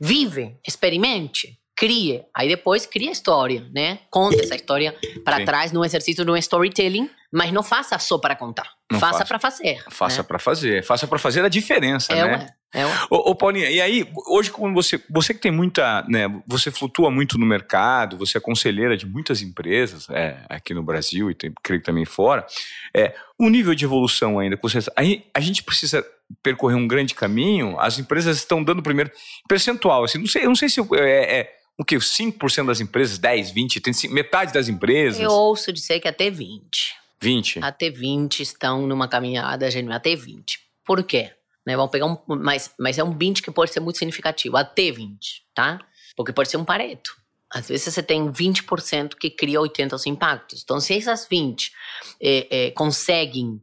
[0.00, 2.22] vive, experimente crie.
[2.36, 4.00] Aí depois cria a história, né?
[4.10, 8.36] Conta essa história para trás no exercício de um storytelling, mas não faça só para
[8.36, 8.70] contar.
[8.92, 9.82] Não faça para fazer.
[9.88, 10.28] Faça né?
[10.28, 10.84] para fazer.
[10.84, 12.36] Faça para fazer a diferença, é, né?
[12.36, 12.46] Ué.
[12.72, 16.70] É, ô, ô, Paulinha, e aí, hoje, como você, você que tem muita, né, você
[16.70, 21.34] flutua muito no mercado, você é conselheira de muitas empresas é, aqui no Brasil e
[21.34, 22.46] tem, creio que também fora,
[22.94, 25.02] é, o nível de evolução ainda, você, a,
[25.34, 26.06] a gente precisa
[26.44, 29.10] percorrer um grande caminho, as empresas estão dando primeiro
[29.48, 31.96] percentual, assim, não sei, não sei se é, é o que?
[31.96, 35.18] 5% das empresas, 10, 20, tem metade das empresas?
[35.18, 36.94] Eu ouço dizer que até 20.
[37.18, 37.60] 20?
[37.62, 40.60] Até 20 estão numa caminhada genuína, até 20.
[40.84, 41.32] Por quê?
[41.66, 44.90] Né, vamos pegar um, mas, mas é um 20 que pode ser muito significativo, até
[44.90, 45.80] 20, tá?
[46.14, 47.16] Porque pode ser um pareto.
[47.50, 50.60] Às vezes você tem 20% que cria 80 os impactos.
[50.62, 51.72] Então, se essas 20
[52.20, 53.58] é, é, conseguem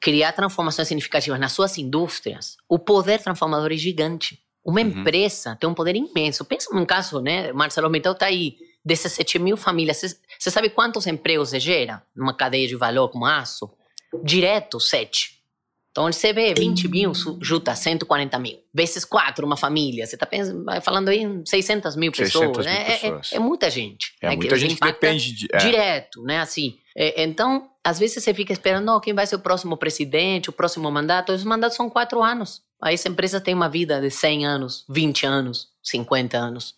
[0.00, 4.41] criar transformações significativas nas suas indústrias, o poder transformador é gigante.
[4.64, 4.86] Uma uhum.
[4.88, 6.44] empresa tem um poder imenso.
[6.44, 7.52] Pensa num caso, né?
[7.52, 10.00] Marcelo Metal está aí, 17 mil famílias.
[10.38, 13.70] Você sabe quantos empregos você gera numa cadeia de valor como aço?
[14.22, 15.42] Direto, 7.
[15.92, 18.58] Então, você vê 20 mil, junta 140 mil.
[18.72, 20.06] Vezes 4, uma família.
[20.06, 20.26] Você está
[20.80, 22.32] falando aí em 600 mil pessoas.
[22.32, 22.84] 600 mil né?
[22.84, 23.32] pessoas.
[23.32, 24.14] É, é, é, muita gente.
[24.22, 24.36] É né?
[24.36, 25.48] muita gente que depende de...
[25.52, 25.58] É.
[25.58, 26.40] Direto, né?
[26.40, 26.78] Assim.
[26.96, 30.52] É, então, às vezes você fica esperando, oh, quem vai ser o próximo presidente, o
[30.52, 31.30] próximo mandato.
[31.30, 32.62] Os mandatos são quatro anos.
[32.82, 36.74] Aí essa empresa tem uma vida de 100 anos, 20 anos, 50 anos.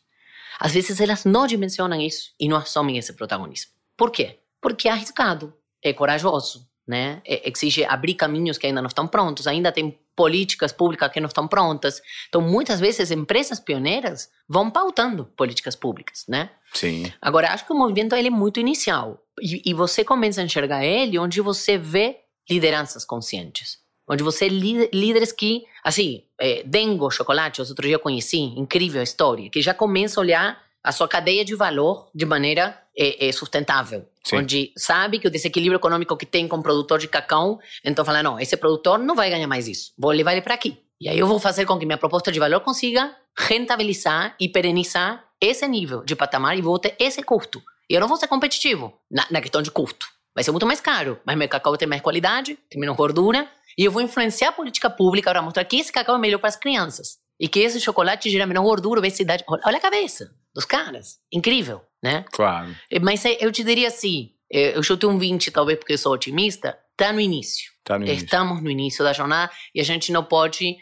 [0.61, 3.73] Às vezes elas não dimensionam isso e não assumem esse protagonismo.
[3.97, 4.39] Por quê?
[4.61, 7.23] Porque é arriscado, é corajoso, né?
[7.27, 11.27] É, exige abrir caminhos que ainda não estão prontos, ainda tem políticas públicas que não
[11.27, 12.01] estão prontas.
[12.29, 16.51] Então, muitas vezes, empresas pioneiras vão pautando políticas públicas, né?
[16.73, 17.13] Sim.
[17.21, 19.21] Agora, acho que o movimento ele é muito inicial.
[19.41, 23.84] E, e você começa a enxergar ele onde você vê lideranças conscientes.
[24.09, 29.49] Onde você líderes que, assim, é, Dengo Chocolate, outro dia eu conheci, incrível a história,
[29.51, 34.07] que já começa a olhar a sua cadeia de valor de maneira é, é, sustentável.
[34.23, 34.37] Sim.
[34.37, 38.23] Onde sabe que o desequilíbrio econômico que tem com o produtor de cacau, então fala,
[38.23, 40.79] não, esse produtor não vai ganhar mais isso, vou levar ele para aqui.
[41.01, 45.25] E aí eu vou fazer com que minha proposta de valor consiga rentabilizar e perenizar
[45.41, 47.63] esse nível de patamar e vou ter esse custo.
[47.91, 50.07] E eu não vou ser competitivo na, na questão de custo.
[50.35, 53.85] Vai ser muito mais caro, mas meu cacau tem mais qualidade, tem menos gordura, e
[53.85, 56.57] eu vou influenciar a política pública para mostrar que esse cacau é melhor para as
[56.57, 57.19] crianças.
[57.39, 59.45] E que esse chocolate gera menos gordura, obesidade.
[59.49, 61.19] Olha a cabeça dos caras.
[61.33, 62.25] Incrível, né?
[62.33, 62.75] Claro.
[63.03, 67.13] Mas eu te diria assim, eu chutei um 20 talvez porque eu sou otimista, tá
[67.13, 67.73] no início.
[67.83, 68.25] Tá no início.
[68.25, 70.77] Estamos no início da jornada e a gente não pode,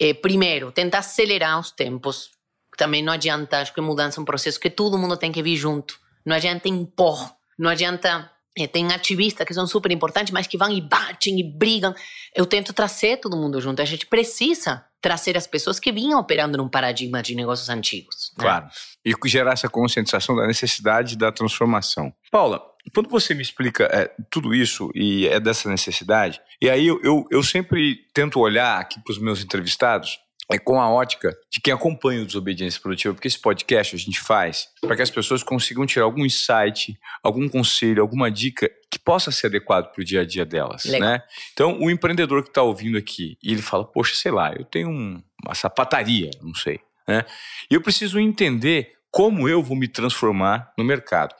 [0.00, 2.30] eh, primeiro, tentar acelerar os tempos.
[2.76, 5.56] Também não adianta, acho que mudança é um processo que todo mundo tem que vir
[5.56, 5.96] junto.
[6.26, 8.33] Não adianta impor, não adianta é,
[8.70, 11.94] tem ativistas que são super importantes, mas que vão e batem e brigam.
[12.34, 13.82] Eu tento trazer todo mundo junto.
[13.82, 18.32] A gente precisa trazer as pessoas que vinham operando num paradigma de negócios antigos.
[18.38, 18.44] Né?
[18.44, 18.68] Claro.
[19.04, 22.14] E gerar essa conscientização da necessidade da transformação.
[22.30, 22.62] Paula,
[22.92, 27.24] quando você me explica é, tudo isso e é dessa necessidade, e aí eu, eu,
[27.30, 30.18] eu sempre tento olhar aqui para os meus entrevistados
[30.50, 34.20] é com a ótica de quem acompanha o Desobediência Produtiva, porque esse podcast a gente
[34.20, 39.30] faz para que as pessoas consigam tirar algum insight, algum conselho, alguma dica que possa
[39.30, 41.08] ser adequado para o dia a dia delas, Legal.
[41.08, 41.22] né?
[41.52, 44.88] Então, o empreendedor que está ouvindo aqui e ele fala, poxa, sei lá, eu tenho
[44.88, 47.24] um, uma sapataria, não sei, né?
[47.70, 51.34] E eu preciso entender como eu vou me transformar no mercado.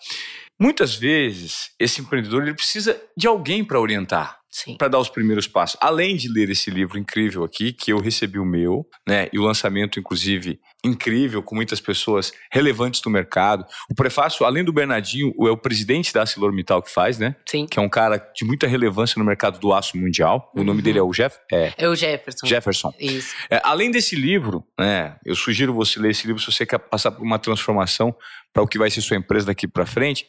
[0.59, 4.39] Muitas vezes, esse empreendedor ele precisa de alguém para orientar
[4.79, 5.77] para dar os primeiros passos.
[5.81, 9.43] Além de ler esse livro incrível aqui, que eu recebi o meu, né, e o
[9.43, 13.65] lançamento, inclusive, incrível, com muitas pessoas relevantes do mercado.
[13.91, 17.35] O prefácio, além do Bernardinho, é o presidente da ArcelorMittal que faz, né?
[17.47, 17.67] Sim.
[17.67, 20.51] Que é um cara de muita relevância no mercado do aço mundial.
[20.55, 20.65] O uhum.
[20.65, 21.39] nome dele é o Jeff...
[21.53, 22.47] É, é o Jefferson.
[22.47, 22.93] Jefferson.
[22.99, 23.35] Isso.
[23.51, 27.11] É, além desse livro, né, eu sugiro você ler esse livro se você quer passar
[27.11, 28.15] por uma transformação
[28.55, 30.27] para o que vai ser sua empresa daqui para frente.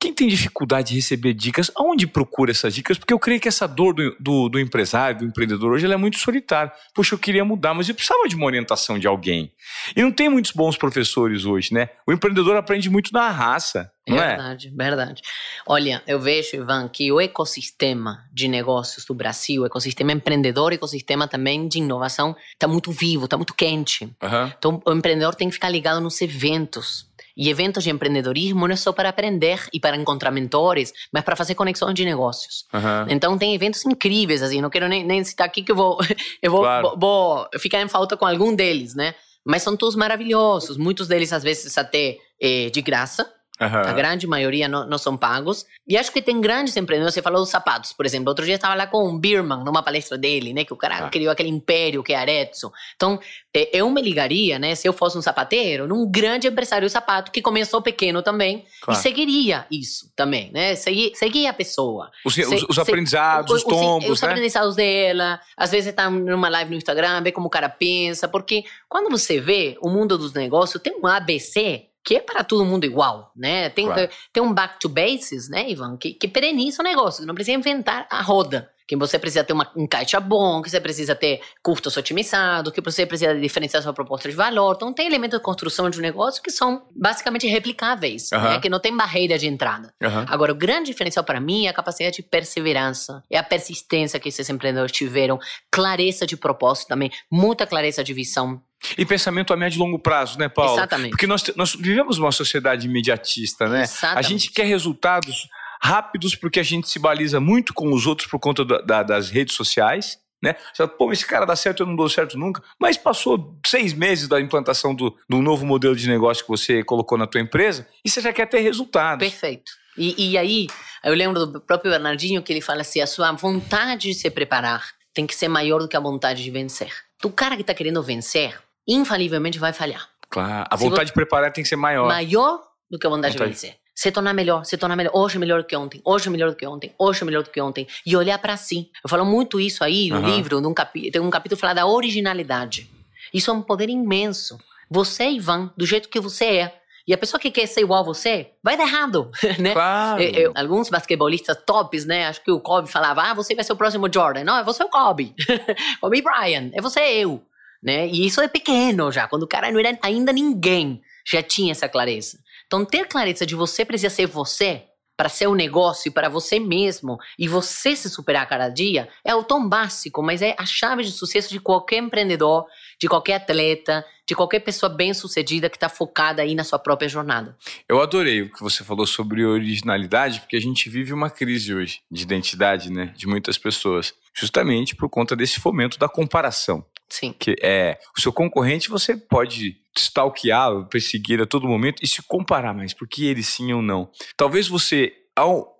[0.00, 2.96] Quem tem dificuldade de receber dicas, aonde procura essas dicas?
[2.96, 5.96] Porque eu creio que essa dor do, do, do empresário, do empreendedor hoje, ela é
[5.96, 6.72] muito solitária.
[6.94, 9.52] Poxa, eu queria mudar, mas eu precisava de uma orientação de alguém.
[9.96, 11.88] E não tem muitos bons professores hoje, né?
[12.06, 14.28] O empreendedor aprende muito na raça, não é?
[14.28, 15.22] Verdade, verdade.
[15.66, 20.74] Olha, eu vejo, Ivan, que o ecossistema de negócios do Brasil, o ecossistema empreendedor, o
[20.74, 24.04] ecossistema também de inovação, está muito vivo, está muito quente.
[24.04, 24.52] Uhum.
[24.58, 27.06] Então, o empreendedor tem que ficar ligado nos eventos.
[27.36, 31.34] E eventos de empreendedorismo não é só para aprender e para encontrar mentores, mas para
[31.34, 32.64] fazer conexões de negócios.
[32.72, 33.06] Uhum.
[33.08, 35.98] Então tem eventos incríveis, assim, não quero nem, nem citar aqui que eu vou,
[36.40, 36.90] eu vou, Claro.
[36.90, 39.14] vou, vou ficar em falta com algum deles, né?
[39.44, 43.30] Mas são todos maravilhosos, muitos deles às vezes até eh, de graça,
[43.60, 43.82] Aham.
[43.82, 45.64] a grande maioria não, não são pagos.
[45.86, 47.14] E acho que tem grandes empreendedores.
[47.14, 48.28] Você falou dos sapatos, por exemplo.
[48.28, 50.64] Outro dia eu estava lá com o Birman, numa palestra dele, né?
[50.64, 51.08] Que o cara Ah.
[51.08, 52.72] criou aquele império que é Arezzo.
[52.96, 53.18] Então,
[53.54, 54.74] eh, eu me ligaria, né?
[54.74, 58.64] Se eu fosse um sapateiro, num grande empresário de sapato que começou pequeno também.
[58.82, 58.98] Claro.
[58.98, 60.74] E seguiria isso também, né?
[60.74, 62.10] Seguir, seguir a pessoa.
[62.24, 64.28] Os, Se- os- os se- aprendizados, os, os, tombos, os né?
[64.28, 68.64] aprendizados dela, às vezes está numa live no Instagram, vê como o cara pensa, porque
[68.88, 72.84] quando você vê o mundo dos negócios, tem um ABC que é para todo mundo
[72.84, 73.70] igual, né?
[73.70, 74.08] Tem, Claro.
[74.32, 78.06] tem um back to bases, né, Ivan, que, que pereniza o negócio, não precisa inventar
[78.10, 78.70] a roda.
[78.86, 82.82] Que você precisa ter uma, um caixa bom, que você precisa ter custos otimizados, que
[82.82, 84.74] você precisa diferenciar sua proposta de valor.
[84.76, 88.50] Então, tem elementos de construção de um negócio que são basicamente replicáveis, Aham.
[88.50, 88.60] né?
[88.60, 89.90] que não tem barreira de entrada.
[90.02, 90.26] Aham.
[90.28, 94.28] Agora, o grande diferencial para mim é a capacidade de perseverança, é a persistência que
[94.28, 95.38] esses empreendedores tiveram,
[95.72, 98.60] clareza de propósito também, muita clareza de visão.
[98.98, 100.74] E pensamento a médio e longo prazo, né, Paulo?
[100.74, 101.10] Exatamente.
[101.10, 103.80] Porque nós, nós vivemos uma sociedade imediatista, né?
[103.80, 104.28] A Exatamente.
[104.28, 105.48] gente quer resultados
[105.82, 109.30] rápidos porque a gente se baliza muito com os outros por conta da- da- das
[109.30, 110.18] redes sociais.
[110.42, 110.54] Né?
[110.72, 112.62] Você fala, Pô, esse cara dá certo, eu não dou certo nunca.
[112.78, 117.16] Mas passou seis meses da implantação do, do novo modelo de negócio que você colocou
[117.16, 119.26] na tua empresa e você já quer ter resultados.
[119.26, 119.72] Perfeito.
[119.96, 120.66] E, e aí,
[121.02, 124.84] eu lembro do próprio Bernardinho que ele fala assim: a sua vontade de se preparar
[125.14, 126.92] tem que ser maior do que a vontade de vencer.
[127.24, 130.08] O cara que está querendo vencer, infalivelmente vai falhar.
[130.30, 132.06] Claro, a vontade vo- de preparar tem que ser maior.
[132.08, 133.50] Maior do que a vontade, Vontade.
[133.52, 133.76] de vencer.
[133.94, 135.12] Se tornar melhor, se tornar melhor.
[135.14, 137.44] Hoje é melhor do que ontem, hoje é melhor do que ontem, hoje é melhor
[137.44, 137.86] do que ontem.
[138.04, 138.90] E olhar para si.
[139.04, 140.34] Eu falo muito isso aí no Aham.
[140.36, 142.90] livro, num capi tem um capítulo que fala da originalidade.
[143.32, 144.58] Isso é um poder imenso.
[144.90, 146.80] Você, Ivan, do jeito que você é.
[147.06, 149.72] E a pessoa que quer ser igual a você, vai dar errado, né?
[149.74, 150.22] Claro.
[150.22, 152.26] É, é, alguns basquetebolistas tops, né?
[152.26, 154.42] Acho que o Kobe falava: ah, você vai ser o próximo Jordan.
[154.42, 155.34] Não, é você o Kobe.
[156.00, 157.42] Kobe Bryant, é você eu.
[157.84, 158.08] Né?
[158.08, 161.86] E isso é pequeno já, quando o cara não era ainda ninguém, já tinha essa
[161.86, 162.38] clareza.
[162.66, 164.84] Então, ter clareza de você precisa ser você
[165.16, 169.34] para ser um negócio e para você mesmo e você se superar cada dia é
[169.34, 172.66] o tom básico, mas é a chave de sucesso de qualquer empreendedor,
[172.98, 177.56] de qualquer atleta, de qualquer pessoa bem-sucedida que está focada aí na sua própria jornada.
[177.88, 182.00] Eu adorei o que você falou sobre originalidade, porque a gente vive uma crise hoje
[182.10, 187.34] de identidade, né, de muitas pessoas, justamente por conta desse fomento da comparação, Sim.
[187.38, 192.74] que é o seu concorrente você pode stalkear, perseguir a todo momento e se comparar
[192.74, 194.10] mais, porque ele sim ou não.
[194.36, 195.72] Talvez você, ao,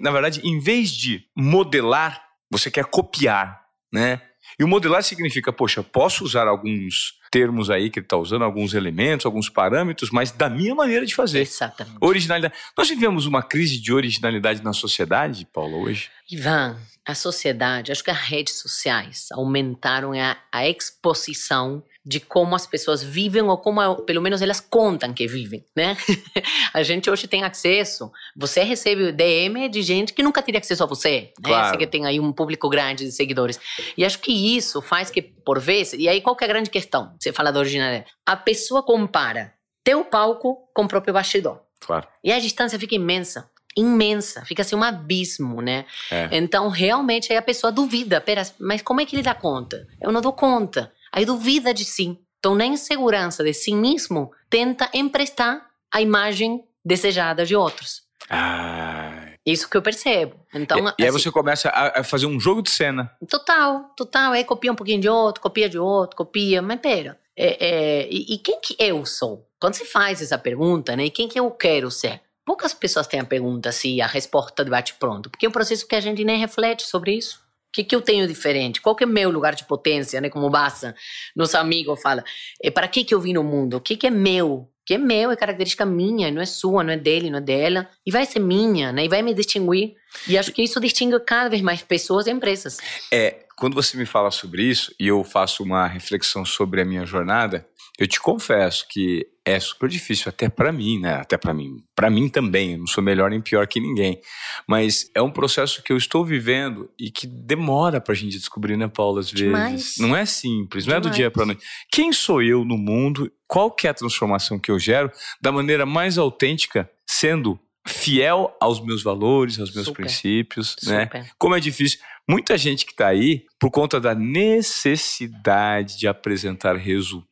[0.00, 4.22] na verdade, em vez de modelar, você quer copiar, né?
[4.58, 8.74] E o modelar significa, poxa, posso usar alguns termos aí que ele está usando, alguns
[8.74, 11.40] elementos, alguns parâmetros, mas da minha maneira de fazer.
[11.40, 11.96] Exatamente.
[12.00, 12.54] Originalidade.
[12.76, 16.10] Nós vivemos uma crise de originalidade na sociedade, Paulo, hoje?
[16.30, 22.66] Ivan, a sociedade, acho que as redes sociais aumentaram a, a exposição de como as
[22.66, 25.96] pessoas vivem ou como, pelo menos, elas contam que vivem, né?
[26.72, 30.86] a gente hoje tem acesso, você recebe DM de gente que nunca teria acesso a
[30.86, 31.50] você, né?
[31.50, 31.68] Claro.
[31.68, 33.60] Você que tem aí um público grande de seguidores.
[33.96, 36.70] E acho que isso faz que, por vezes, e aí qual que é a grande
[36.70, 37.14] questão?
[37.20, 38.10] Você fala da originalidade.
[38.26, 39.52] A pessoa compara
[39.84, 41.60] teu palco com o próprio bastidor.
[41.80, 42.06] Claro.
[42.22, 43.50] E a distância fica imensa.
[43.76, 45.86] Imensa, fica assim um abismo, né?
[46.10, 46.28] É.
[46.32, 49.86] Então, realmente, aí a pessoa duvida: pera, mas como é que ele dá conta?
[50.00, 50.92] Eu não dou conta.
[51.12, 52.18] Aí duvida de si.
[52.38, 58.02] Então, na insegurança de si mesmo, tenta emprestar a imagem desejada de outros.
[58.28, 59.26] Ah.
[59.44, 60.36] Isso que eu percebo.
[60.54, 63.10] Então, e, e aí assim, você começa a, a fazer um jogo de cena.
[63.28, 64.32] Total, total.
[64.32, 66.60] Aí copia um pouquinho de outro, copia de outro, copia.
[66.62, 69.48] Mas pera, é, é, e, e quem que eu sou?
[69.58, 71.06] Quando você faz essa pergunta, né?
[71.06, 72.20] E quem que eu quero ser?
[72.44, 75.30] Poucas pessoas têm a pergunta assim, a resposta de bate-pronto.
[75.30, 77.39] Porque é um processo que a gente nem reflete sobre isso.
[77.70, 78.80] O que, que eu tenho diferente?
[78.80, 80.28] Qual que é meu lugar de potência, né?
[80.28, 80.92] Como Bassa,
[81.36, 82.24] nosso amigo, fala.
[82.60, 83.76] É, para que, que eu vim no mundo?
[83.76, 84.52] O que, que é meu?
[84.52, 87.40] O que é meu é característica minha, não é sua, não é dele, não é
[87.40, 87.88] dela.
[88.04, 89.04] E vai ser minha, né?
[89.04, 89.94] E vai me distinguir.
[90.26, 92.78] E acho que isso distingue cada vez mais pessoas e empresas.
[93.12, 97.06] É, quando você me fala sobre isso e eu faço uma reflexão sobre a minha
[97.06, 97.64] jornada,
[98.00, 101.16] Eu te confesso que é super difícil até para mim, né?
[101.16, 102.72] Até para mim, para mim também.
[102.72, 104.18] Eu não sou melhor nem pior que ninguém,
[104.66, 108.78] mas é um processo que eu estou vivendo e que demora para a gente descobrir,
[108.78, 109.20] né, Paula?
[109.20, 109.94] Às vezes Demais.
[109.98, 111.06] não é simples, não Demais.
[111.06, 111.62] é do dia para noite.
[111.92, 113.30] Quem sou eu no mundo?
[113.46, 118.80] Qual que é a transformação que eu gero da maneira mais autêntica, sendo fiel aos
[118.82, 120.04] meus valores, aos meus Super.
[120.04, 121.04] princípios, né?
[121.04, 121.30] Super.
[121.38, 121.98] Como é difícil.
[122.28, 127.29] Muita gente que está aí, por conta da necessidade de apresentar resultados,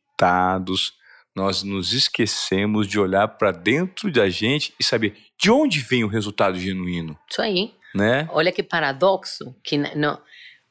[1.35, 6.07] nós nos esquecemos de olhar para dentro da gente e saber de onde vem o
[6.07, 7.73] resultado genuíno, Isso aí.
[7.95, 8.27] né?
[8.31, 10.19] Olha que paradoxo, que na,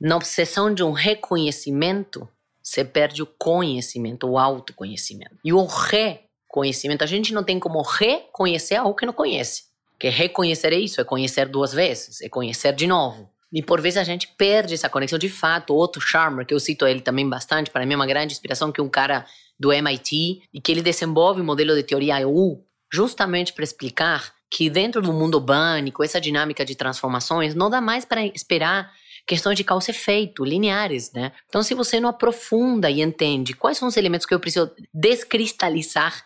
[0.01, 2.29] na obsessão de um reconhecimento,
[2.63, 5.37] você perde o conhecimento, o autoconhecimento.
[5.43, 9.63] E o reconhecimento, a gente não tem como reconhecer algo que não conhece.
[9.99, 13.31] Que reconhecer é isso, é conhecer duas vezes, é conhecer de novo.
[13.53, 15.75] E por vezes a gente perde essa conexão de fato.
[15.75, 18.81] Outro Charmer, que eu cito ele também bastante, para mim é uma grande inspiração, que
[18.81, 19.25] é um cara
[19.59, 24.71] do MIT e que ele desenvolve um modelo de teoria EU justamente para explicar que
[24.71, 28.91] dentro do mundo bânico, essa dinâmica de transformações, não dá mais para esperar
[29.27, 31.33] questões de causa e efeito, lineares, né?
[31.47, 36.25] Então, se você não aprofunda e entende quais são os elementos que eu preciso descristalizar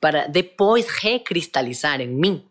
[0.00, 2.44] para depois recristalizar em mim,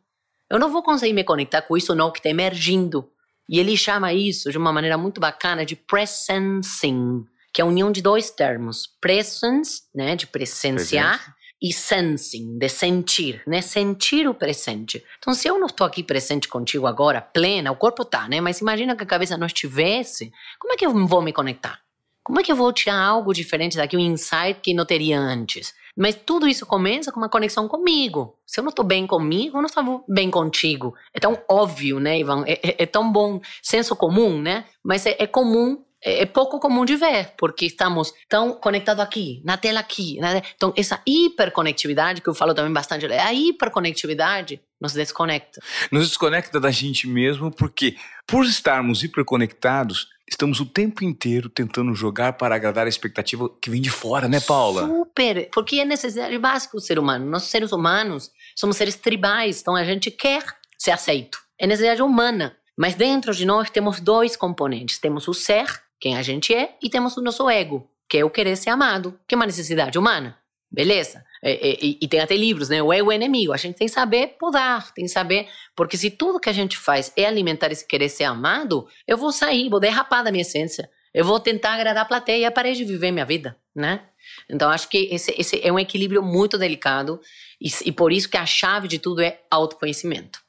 [0.49, 3.09] eu não vou conseguir me conectar com isso não que está emergindo.
[3.49, 7.91] E ele chama isso de uma maneira muito bacana de presencing, que é a união
[7.91, 8.87] de dois termos.
[8.99, 13.61] Presence, né, de presenciar, e sensing, de sentir, né?
[13.61, 15.03] Sentir o presente.
[15.17, 18.39] Então, se eu não estou aqui presente contigo agora, plena, o corpo tá, né?
[18.39, 21.79] Mas imagina que a cabeça não estivesse, como é que eu vou me conectar?
[22.23, 25.73] Como é que eu vou tirar algo diferente daqui, um insight que não teria antes?
[25.97, 28.37] Mas tudo isso começa com uma conexão comigo.
[28.45, 30.93] Se eu não estou bem comigo, eu não estou bem contigo.
[31.13, 32.43] É tão óbvio, né, Ivan?
[32.45, 34.65] É, é- é tão bom, senso comum, né?
[34.83, 39.41] Mas é, é comum, é, é pouco comum de ver, porque estamos tão conectados aqui,
[39.43, 40.19] na tela aqui.
[40.19, 40.43] né?
[40.55, 45.59] Então, essa hiperconectividade, que eu falo também bastante, é a hiperconectividade nos desconecta.
[45.91, 47.95] Nos desconecta da gente mesmo porque,
[48.27, 53.81] por estarmos hiperconectados, estamos o tempo inteiro tentando jogar para agradar a expectativa que vem
[53.81, 54.85] de fora, né, Paula?
[54.85, 57.25] Super, porque é necessidade básica do ser humano.
[57.25, 60.43] Nós, seres humanos, somos seres tribais, então a gente quer
[60.77, 61.39] ser aceito.
[61.59, 62.55] É necessidade humana.
[62.77, 64.99] Mas dentro de nós temos dois componentes.
[64.99, 65.65] Temos o ser,
[65.99, 69.19] quem a gente é, e temos o nosso ego, que é o querer ser amado,
[69.27, 70.37] que é uma necessidade humana.
[70.69, 71.23] Beleza?
[71.41, 72.81] É, é, e, e tem até livros, né?
[72.81, 73.53] O é inimigo.
[73.53, 75.47] A gente tem que saber podar, tem que saber.
[75.75, 79.31] Porque se tudo que a gente faz é alimentar esse querer ser amado, eu vou
[79.31, 80.89] sair, vou derrapar da minha essência.
[81.13, 84.01] Eu vou tentar agradar a plateia e a parede de viver minha vida, né?
[84.49, 87.19] Então, acho que esse, esse é um equilíbrio muito delicado
[87.61, 90.39] e, e por isso que a chave de tudo é autoconhecimento.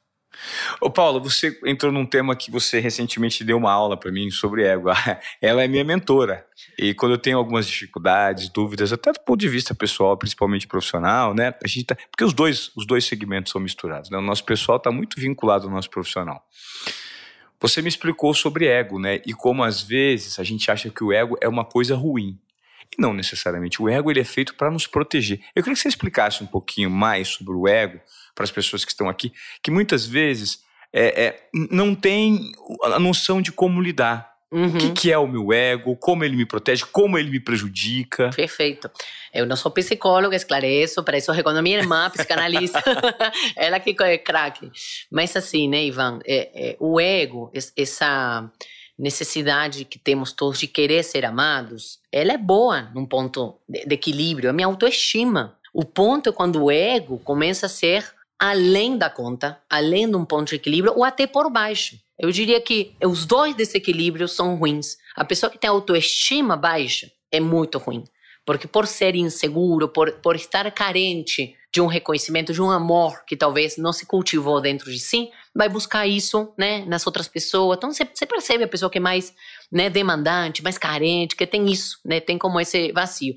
[0.81, 4.63] Ô, Paula, você entrou num tema que você recentemente deu uma aula para mim sobre
[4.63, 4.89] ego.
[5.41, 6.45] Ela é minha mentora.
[6.77, 11.33] E quando eu tenho algumas dificuldades, dúvidas, até do ponto de vista pessoal, principalmente profissional,
[11.33, 11.53] né?
[11.63, 14.17] A gente tá, porque os dois, os dois segmentos são misturados, né?
[14.17, 16.43] O nosso pessoal está muito vinculado ao nosso profissional.
[17.61, 19.21] Você me explicou sobre ego, né?
[19.25, 22.39] E como às vezes a gente acha que o ego é uma coisa ruim.
[22.99, 23.81] Não necessariamente.
[23.81, 25.39] O ego ele é feito para nos proteger.
[25.55, 27.99] Eu queria que você explicasse um pouquinho mais sobre o ego
[28.35, 29.31] para as pessoas que estão aqui,
[29.63, 30.59] que muitas vezes
[30.91, 32.51] é, é, não tem
[32.83, 34.29] a noção de como lidar.
[34.51, 34.65] Uhum.
[34.67, 38.31] O que, que é o meu ego, como ele me protege, como ele me prejudica.
[38.35, 38.89] Perfeito.
[39.31, 42.81] Eu não sou psicóloga, esclareço, para isso eu recomendo a minha irmã, psicanalista,
[43.55, 44.71] ela que é craque.
[45.11, 48.51] Mas assim, né, Ivan, é, é, o ego, es- essa
[48.99, 54.49] necessidade que temos todos de querer ser amados, ela é boa num ponto de, equilíbrio,
[54.49, 55.57] é minha autoestima.
[55.73, 60.25] O ponto é quando o ego começa a ser além da conta, além de um
[60.25, 61.97] ponto de equilíbrio, ou até por baixo.
[62.17, 64.97] Eu diria que os dois desequilíbrios são ruins.
[65.15, 68.03] A pessoa que tem autoestima baixa é muito ruim.
[68.45, 73.37] Porque por ser inseguro, por, por estar carente de um reconhecimento, de um amor que
[73.37, 77.77] talvez não se cultivou dentro de si, vai buscar isso né, nas outras pessoas.
[77.77, 79.33] Então você, percebe a pessoa que é mais
[79.71, 83.35] né, demandante, mais carente, que tem isso, né, tem como esse vazio.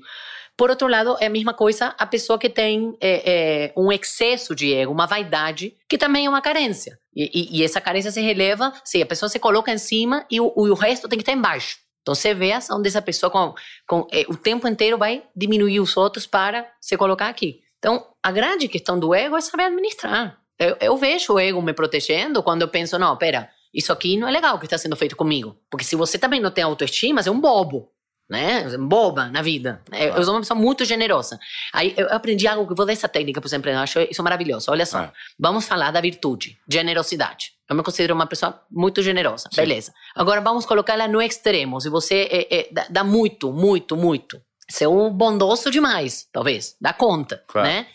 [0.55, 3.31] Por outro lado, é a mesma coisa a pessoa que tem é,
[3.65, 6.99] é, um excesso de ego, uma vaidade, que também é uma carência.
[7.15, 10.39] E, e, e essa carência se releva se a pessoa se coloca em cima e
[10.39, 11.77] o, o resto tem que estar embaixo.
[12.01, 13.55] Então você vê onde essa pessoa com,
[13.87, 17.61] com é, o tempo inteiro vai diminuir os outros para se colocar aqui.
[17.79, 20.37] Então a grande questão do ego é saber administrar.
[20.63, 24.27] Eu, eu vejo o ego me protegendo quando eu penso, não, pera, isso aqui não
[24.27, 25.57] é legal que está sendo feito comigo.
[25.69, 27.93] Porque se você também não tem autoestima, você é um bobo
[28.29, 28.77] né?
[28.77, 29.81] Boba na vida.
[29.91, 31.39] Eu, eu sou uma pessoa muito generosa.
[31.71, 33.95] Aí eu aprendi algo que eu vou dar essa técnica para os empreendedores.
[33.95, 34.71] Acho isso maravilhoso.
[34.71, 34.99] Olha só.
[34.99, 35.13] Ah.
[35.37, 37.51] Vamos falar da virtude, generosidade.
[37.69, 39.49] Eu me considero uma pessoa muito generosa.
[39.51, 39.61] Sim.
[39.61, 39.93] Beleza.
[40.15, 41.79] Agora vamos colocá-la no extremo.
[41.79, 44.41] Se você é, é, dá, dá muito, muito, muito.
[44.69, 47.67] ser um bondoso demais, talvez, dá conta, claro.
[47.67, 47.87] né?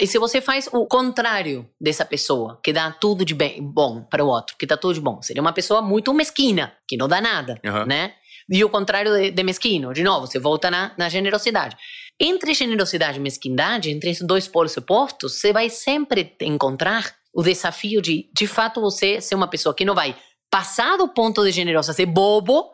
[0.00, 4.24] E se você faz o contrário dessa pessoa, que dá tudo de bem, bom para
[4.24, 7.20] o outro, que dá tudo de bom, seria uma pessoa muito mesquina, que não dá
[7.20, 7.86] nada, uhum.
[7.86, 8.14] né?
[8.48, 11.76] E o contrário de, de, mesquino, de novo, você volta na, na generosidade.
[12.18, 18.00] Entre generosidade e mesquindade, entre esses dois polos opostos, você vai sempre encontrar o desafio
[18.00, 20.16] de, de fato, você ser uma pessoa que não vai
[20.50, 22.70] passar do ponto de generosa, ser bobo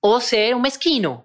[0.00, 1.24] ou ser um mesquino.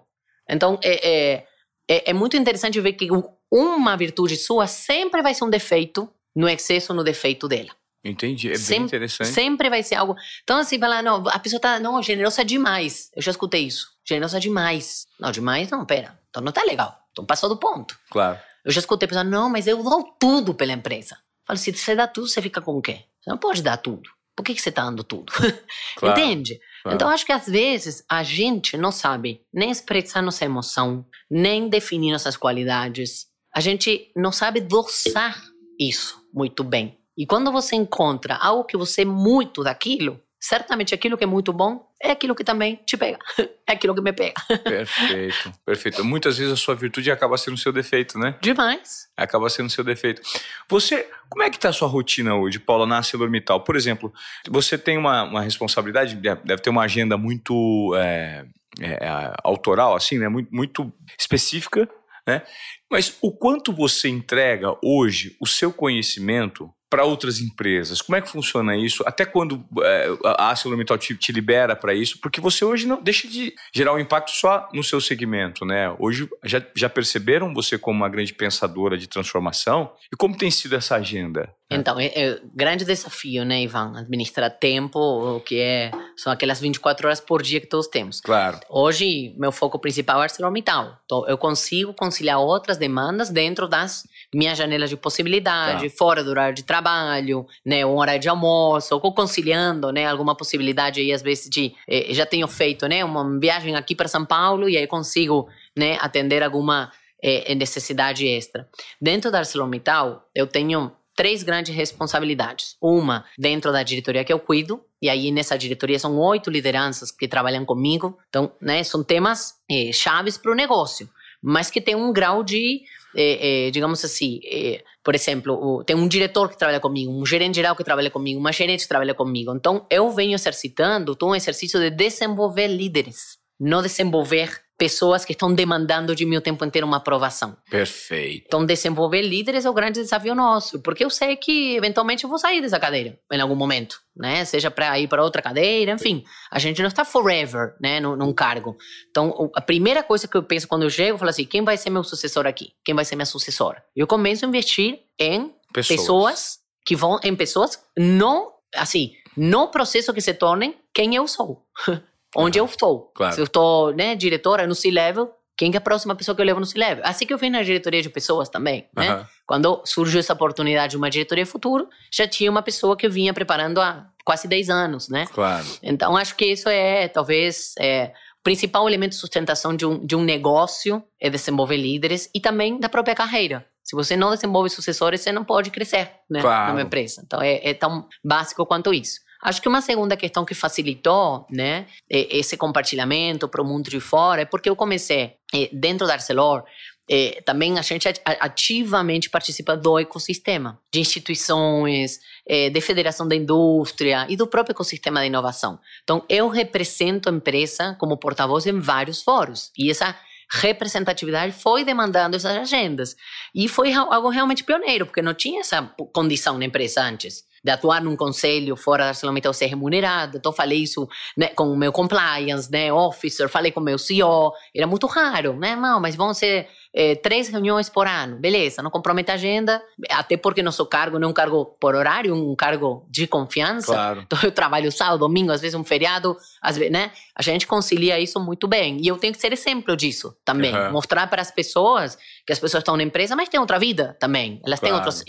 [0.50, 1.46] Então, é, é,
[1.88, 3.08] é, é muito interessante ver que
[3.52, 7.70] uma virtude sua sempre vai ser um defeito no excesso, no defeito dela.
[8.04, 9.30] Entendi, é bem interessante.
[9.30, 10.16] Sempre vai ser algo.
[10.42, 13.10] Então, assim, falar, não, a pessoa tá, não, generosa demais.
[13.14, 13.88] Eu já escutei isso.
[14.04, 15.06] Generosa demais.
[15.20, 16.18] Não, demais, não, pera.
[16.30, 16.98] Então não tá legal.
[17.12, 17.96] Então passou do ponto.
[18.10, 18.38] Claro.
[18.64, 21.16] Eu já escutei pessoas, não, mas eu dou tudo pela empresa.
[21.46, 23.04] Falo, se você dá tudo, você fica com o quê?
[23.20, 24.10] Você não pode dar tudo.
[24.34, 25.32] Por que, que você está dando tudo?
[25.96, 26.58] Claro, Entende?
[26.82, 26.96] Claro.
[26.96, 32.10] Então, acho que às vezes a gente não sabe nem expressar nossa emoção, nem definir
[32.10, 33.26] nossas qualidades.
[33.54, 35.40] A gente não sabe dosar
[35.78, 36.98] isso muito bem.
[37.16, 41.52] E quando você encontra algo que você é muito daquilo, certamente aquilo que é muito
[41.52, 43.18] bom é aquilo que também te pega.
[43.64, 44.34] É aquilo que me pega.
[44.64, 46.04] Perfeito, perfeito.
[46.04, 48.34] Muitas vezes a sua virtude acaba sendo o seu defeito, né?
[48.42, 49.08] Demais.
[49.16, 50.20] Acaba sendo o seu defeito.
[50.68, 53.60] Você, como é que tá a sua rotina hoje, Paula, na ArcelorMittal?
[53.60, 54.12] Por exemplo,
[54.46, 58.44] você tem uma, uma responsabilidade, deve ter uma agenda muito é,
[58.80, 58.98] é,
[59.42, 60.28] autoral, assim, né?
[60.28, 61.88] Muito, muito específica,
[62.26, 62.42] né?
[62.90, 68.02] Mas o quanto você entrega hoje o seu conhecimento para outras empresas?
[68.02, 69.02] Como é que funciona isso?
[69.06, 72.20] Até quando é, a ArcelorMittal te, te libera para isso?
[72.20, 75.94] Porque você hoje não deixa de gerar um impacto só no seu segmento, né?
[75.98, 79.90] Hoje já, já perceberam você como uma grande pensadora de transformação?
[80.12, 81.50] E como tem sido essa agenda?
[81.74, 83.92] Então, é, é grande desafio, né, Ivan?
[83.96, 88.20] Administrar tempo, o que é são aquelas 24 horas por dia que todos temos.
[88.20, 88.60] Claro.
[88.68, 90.98] Hoje, meu foco principal é ArcelorMittal.
[91.04, 94.04] Então, eu consigo conciliar outras demandas dentro das
[94.34, 95.96] minhas janelas de possibilidade, tá.
[95.96, 101.00] fora do horário de trabalho, né, um horário de almoço, ou conciliando, né, alguma possibilidade
[101.00, 104.68] aí às vezes de eh, já tenho feito, né, uma viagem aqui para São Paulo
[104.68, 106.90] e aí consigo, né, atender alguma
[107.22, 108.68] eh, necessidade extra.
[109.00, 112.76] Dentro da ArcelorMittal, eu tenho três grandes responsabilidades.
[112.80, 117.28] Uma dentro da diretoria que eu cuido, e aí nessa diretoria são oito lideranças que
[117.28, 118.18] trabalham comigo.
[118.28, 121.08] Então, né, são temas eh, chaves para o negócio,
[121.42, 122.82] mas que tem um grau de
[123.14, 127.26] é, é, digamos assim, é, por exemplo, o, tem um diretor que trabalha comigo, um
[127.26, 129.54] gerente geral que trabalha comigo, uma gerente que trabalha comigo.
[129.54, 135.54] Então, eu venho exercitando todo um exercício de desenvolver líderes, não desenvolver pessoas que estão
[135.54, 137.56] demandando de mim o tempo inteiro uma aprovação.
[137.70, 138.46] Perfeito.
[138.48, 142.36] Então, desenvolver líderes é o grande desafio nosso, porque eu sei que eventualmente eu vou
[142.36, 144.44] sair dessa cadeira em algum momento, né?
[144.44, 146.24] Seja para ir para outra cadeira, enfim.
[146.50, 148.76] A gente não está forever, né, num, num, cargo.
[149.08, 151.76] Então, a primeira coisa que eu penso quando eu chego, eu falo assim: quem vai
[151.76, 152.72] ser meu sucessor aqui?
[152.84, 153.84] Quem vai ser minha sucessora?
[153.94, 160.12] Eu começo a investir em pessoas, pessoas que vão, em pessoas não, assim, no processo
[160.12, 161.64] que se tornem quem eu sou.
[162.36, 162.66] onde uhum.
[162.66, 163.12] eu estou.
[163.14, 163.34] Claro.
[163.34, 166.60] Se eu estou, né, diretora no C-Level, quem é a próxima pessoa que eu levo
[166.60, 167.04] no C-Level?
[167.06, 169.14] Assim que eu fiz na diretoria de pessoas também, né?
[169.14, 169.24] Uhum.
[169.46, 173.34] Quando surgiu essa oportunidade de uma diretoria futuro, já tinha uma pessoa que eu vinha
[173.34, 175.26] preparando há quase 10 anos, né?
[175.32, 175.66] Claro.
[175.82, 180.16] Então, acho que isso é, talvez, é, o principal elemento de sustentação de um, de
[180.16, 183.66] um negócio é desenvolver líderes e também da própria carreira.
[183.82, 186.72] Se você não desenvolve sucessores, você não pode crescer né, claro.
[186.72, 187.22] numa empresa.
[187.24, 189.20] Então, é, é tão básico quanto isso.
[189.42, 194.42] Acho que uma segunda questão que facilitou né, esse compartilhamento para o mundo de fora
[194.42, 195.34] é porque eu comecei,
[195.72, 196.64] dentro da Arcelor,
[197.10, 204.26] é, também a gente ativamente participa do ecossistema, de instituições, é, de federação da indústria
[204.28, 205.78] e do próprio ecossistema de inovação.
[206.04, 209.72] Então, eu represento a empresa como porta-voz em vários fóruns.
[209.76, 210.16] E essa
[210.48, 213.16] representatividade foi demandando essas agendas.
[213.54, 215.82] E foi algo realmente pioneiro, porque não tinha essa
[216.12, 220.36] condição na empresa antes de atuar num conselho fora da ArcelorMittal ser remunerado.
[220.36, 224.52] Então, falei isso né, com o meu compliance, né, officer, falei com o meu CEO.
[224.74, 225.76] Era muito raro, né?
[225.76, 228.36] Não, mas vão ser é, três reuniões por ano.
[228.36, 232.34] Beleza, não compromete a agenda, até porque nosso cargo não é um cargo por horário,
[232.34, 233.92] um cargo de confiança.
[233.92, 234.22] Claro.
[234.26, 237.10] Então eu trabalho sábado, domingo, às vezes um feriado, às vezes, né?
[237.34, 238.98] A gente concilia isso muito bem.
[239.00, 240.74] E eu tenho que ser exemplo disso também.
[240.74, 240.92] Uhum.
[240.92, 244.60] Mostrar para as pessoas que as pessoas estão na empresa, mas têm outra vida também.
[244.64, 244.94] Elas claro.
[244.94, 245.24] têm outros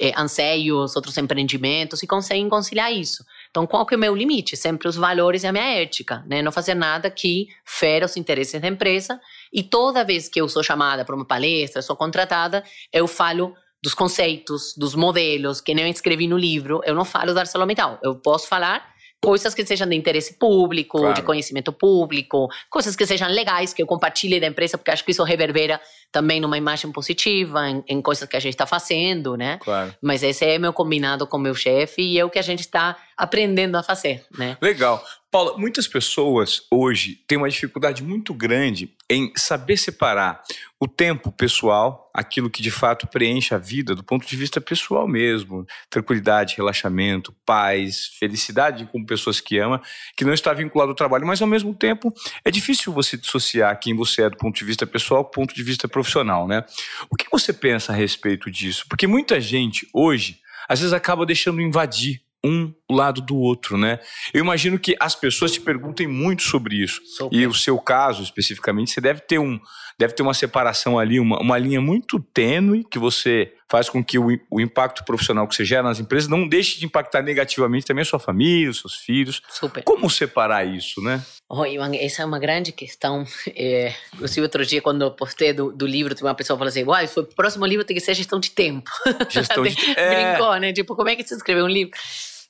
[0.00, 3.24] eh, anseios, outros empreendimentos e conseguem conciliar isso.
[3.50, 4.56] Então, qual que é o meu limite?
[4.56, 6.42] Sempre os valores e a minha ética, né?
[6.42, 9.20] Não fazer nada que fera os interesses da empresa.
[9.52, 13.94] E toda vez que eu sou chamada para uma palestra, sou contratada, eu falo dos
[13.94, 16.80] conceitos, dos modelos que nem eu escrevi no livro.
[16.84, 17.98] Eu não falo da ArcelorMittal.
[18.02, 21.14] Eu posso falar Coisas que sejam de interesse público, Claro.
[21.14, 25.10] de conhecimento público, coisas que sejam legais, que eu compartilhe da empresa, porque acho que
[25.10, 25.80] isso reverbera
[26.12, 29.58] também numa imagem positiva, em, em coisas que a gente está fazendo, né?
[29.58, 29.92] Claro.
[30.00, 32.96] Mas esse é meu combinado com meu chefe e é o que a gente está
[33.18, 34.56] aprendendo a fazer, né?
[34.62, 35.04] Legal.
[35.30, 40.42] Paula, muitas pessoas hoje têm uma dificuldade muito grande em saber separar
[40.80, 45.06] o tempo pessoal, aquilo que de fato preenche a vida do ponto de vista pessoal
[45.06, 49.82] mesmo, tranquilidade, relaxamento, paz, felicidade com pessoas que ama,
[50.16, 52.10] que não está vinculado ao trabalho, mas ao mesmo tempo
[52.42, 55.62] é difícil você dissociar quem você é do ponto de vista pessoal do ponto de
[55.62, 56.64] vista profissional, né?
[57.10, 58.86] O que você pensa a respeito disso?
[58.88, 63.98] Porque muita gente hoje às vezes acaba deixando invadir um lado do outro, né?
[64.32, 67.00] Eu imagino que as pessoas te perguntem muito sobre isso.
[67.32, 69.58] E o seu caso, especificamente, você deve ter, um,
[69.98, 74.18] deve ter uma separação ali, uma, uma linha muito tênue que você faz com que
[74.18, 78.02] o, o impacto profissional que você gera nas empresas não deixe de impactar negativamente também
[78.02, 79.42] a sua família, os seus filhos.
[79.50, 79.82] Super.
[79.84, 81.22] Como separar isso, né?
[81.48, 83.24] Oh, Ivan, essa é uma grande questão.
[83.60, 87.08] É, inclusive, outro dia, quando eu postei do, do livro, uma pessoa falou assim: Uai,
[87.16, 88.88] o próximo livro tem que ser gestão de tempo.
[89.28, 90.34] Gestão de é.
[90.34, 90.72] Brincou, né?
[90.72, 91.92] Tipo, como é que você escreveu um livro?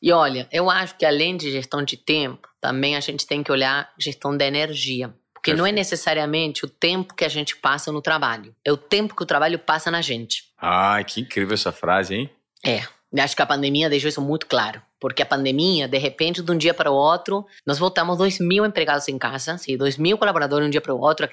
[0.02, 3.50] E olha, eu acho que além de gestão de tempo, também a gente tem que
[3.50, 5.14] olhar gestão da energia.
[5.38, 9.14] Porque não é necessariamente o tempo que a gente passa no trabalho, é o tempo
[9.14, 10.44] que o trabalho passa na gente.
[10.60, 12.30] Ai, que incrível essa frase, hein?
[12.64, 12.82] É,
[13.20, 14.82] acho que a pandemia deixou isso muito claro.
[15.00, 18.66] Porque a pandemia, de repente, de um dia para o outro, nós voltamos 2 mil
[18.66, 21.28] empregados em casa, assim, 2 mil colaboradores de um dia para o outro.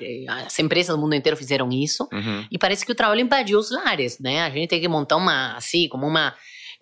[0.45, 2.08] As empresas do mundo inteiro fizeram isso.
[2.14, 2.45] Uhum.
[2.51, 4.43] E parece que o trabalho invadiu os lares, né?
[4.43, 6.36] A gente tem que montar uma, assim, como uma.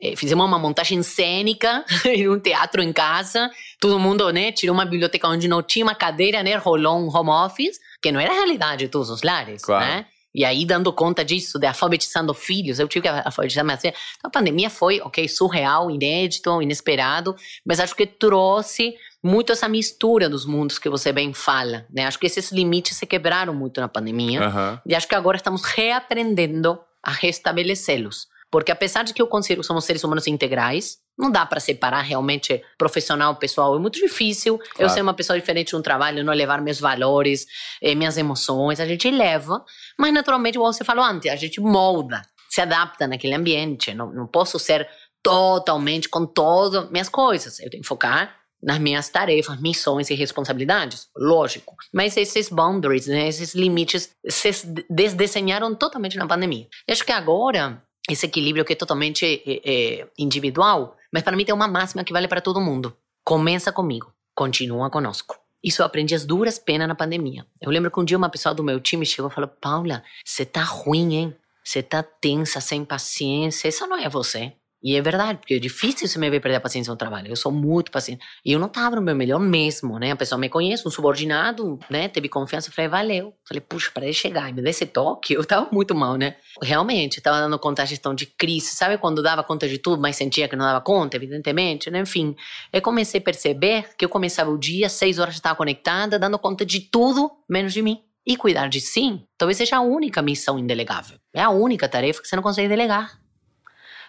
[0.04, 3.50] Eh, fizemos uma montagem cênica em um teatro em casa.
[3.80, 4.52] Todo mundo, né?
[4.52, 6.56] Tirou uma biblioteca onde não tinha uma cadeira, né?
[6.56, 9.86] Rolou um home office, que não era a realidade de todos os lares, Claro.
[9.86, 10.06] né?
[10.36, 13.94] E aí, dando conta disso, de alfabetizando filhos, eu tive que alfabetizar minha filha.
[14.18, 20.28] Então, a pandemia foi, ok, surreal, inédito, inesperado, mas acho que trouxe muito essa mistura
[20.28, 22.08] dos mundos que você bem fala, né?
[22.08, 24.42] Acho que esses limites se quebraram muito na pandemia.
[24.44, 24.82] Aham.
[24.88, 28.28] E acho que agora estamos reaprendendo a restabelecê-los.
[28.54, 32.02] Porque apesar de que eu considero que somos seres humanos integrais, não dá para separar
[32.02, 33.76] realmente profissional pessoal.
[33.76, 34.94] É muito difícil eu Claro.
[34.94, 37.48] ser uma pessoa diferente no trabalho, não levar meus valores,
[37.82, 38.80] eh, minhas emoções.
[38.80, 39.66] A gente leva,
[39.98, 43.92] mas naturalmente, como você falou antes, a gente molda, se adapta naquele ambiente.
[43.92, 44.88] Não, não posso ser
[45.24, 47.60] totalmente com todas minhas coisas.
[47.60, 51.76] Eu tenho que focar nas minhas tarefas, missões e responsabilidades, lógico.
[51.92, 54.52] Mas esses boundaries, né, esses limites, se
[54.88, 56.68] desdesenharam totalmente na pandemia.
[56.88, 61.56] Eu acho que agora, esse equilíbrio que é totalmente é, individual, mas para mim tem
[61.56, 62.96] uma máxima que vale para todo mundo.
[63.24, 65.38] Começa comigo, continua conosco.
[65.64, 67.46] Isso eu aprendi as duras penas na pandemia.
[67.62, 70.46] Eu lembro que um dia uma pessoa do meu time chegou e falou: Paula, você
[70.46, 71.36] tá ruim, hein?
[71.64, 73.70] Você tá tensa, sem paciência.
[73.70, 74.54] Isso não é você.
[74.84, 77.30] E é verdade, porque é difícil você me ver perder a paciência no trabalho.
[77.30, 78.22] Eu sou muito paciente.
[78.44, 80.12] E eu não estava no meu melhor mesmo, né?
[80.12, 82.10] A pessoa me conhece, um subordinado, né?
[82.10, 82.68] Teve confiança.
[82.68, 83.34] Eu falei, valeu.
[83.48, 84.50] Falei, puxa, para de chegar.
[84.50, 85.34] E me dê esse toque.
[85.34, 86.36] Eu tava muito mal, né?
[86.62, 88.76] Realmente, estava dando conta da gestão de crise.
[88.76, 92.02] Sabe quando dava conta de tudo, mas sentia que não dava conta, evidentemente, né?
[92.02, 92.36] Enfim,
[92.74, 96.66] eu comecei a perceber que eu começava o dia, seis horas estava conectada, dando conta
[96.66, 98.02] de tudo, menos de mim.
[98.26, 101.18] E cuidar de si, talvez seja a única missão indelegável.
[101.34, 103.23] É a única tarefa que você não consegue delegar.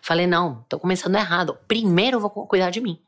[0.05, 1.57] Falei, não, tô começando errado.
[1.67, 2.99] Primeiro eu vou cu- cuidar de mim.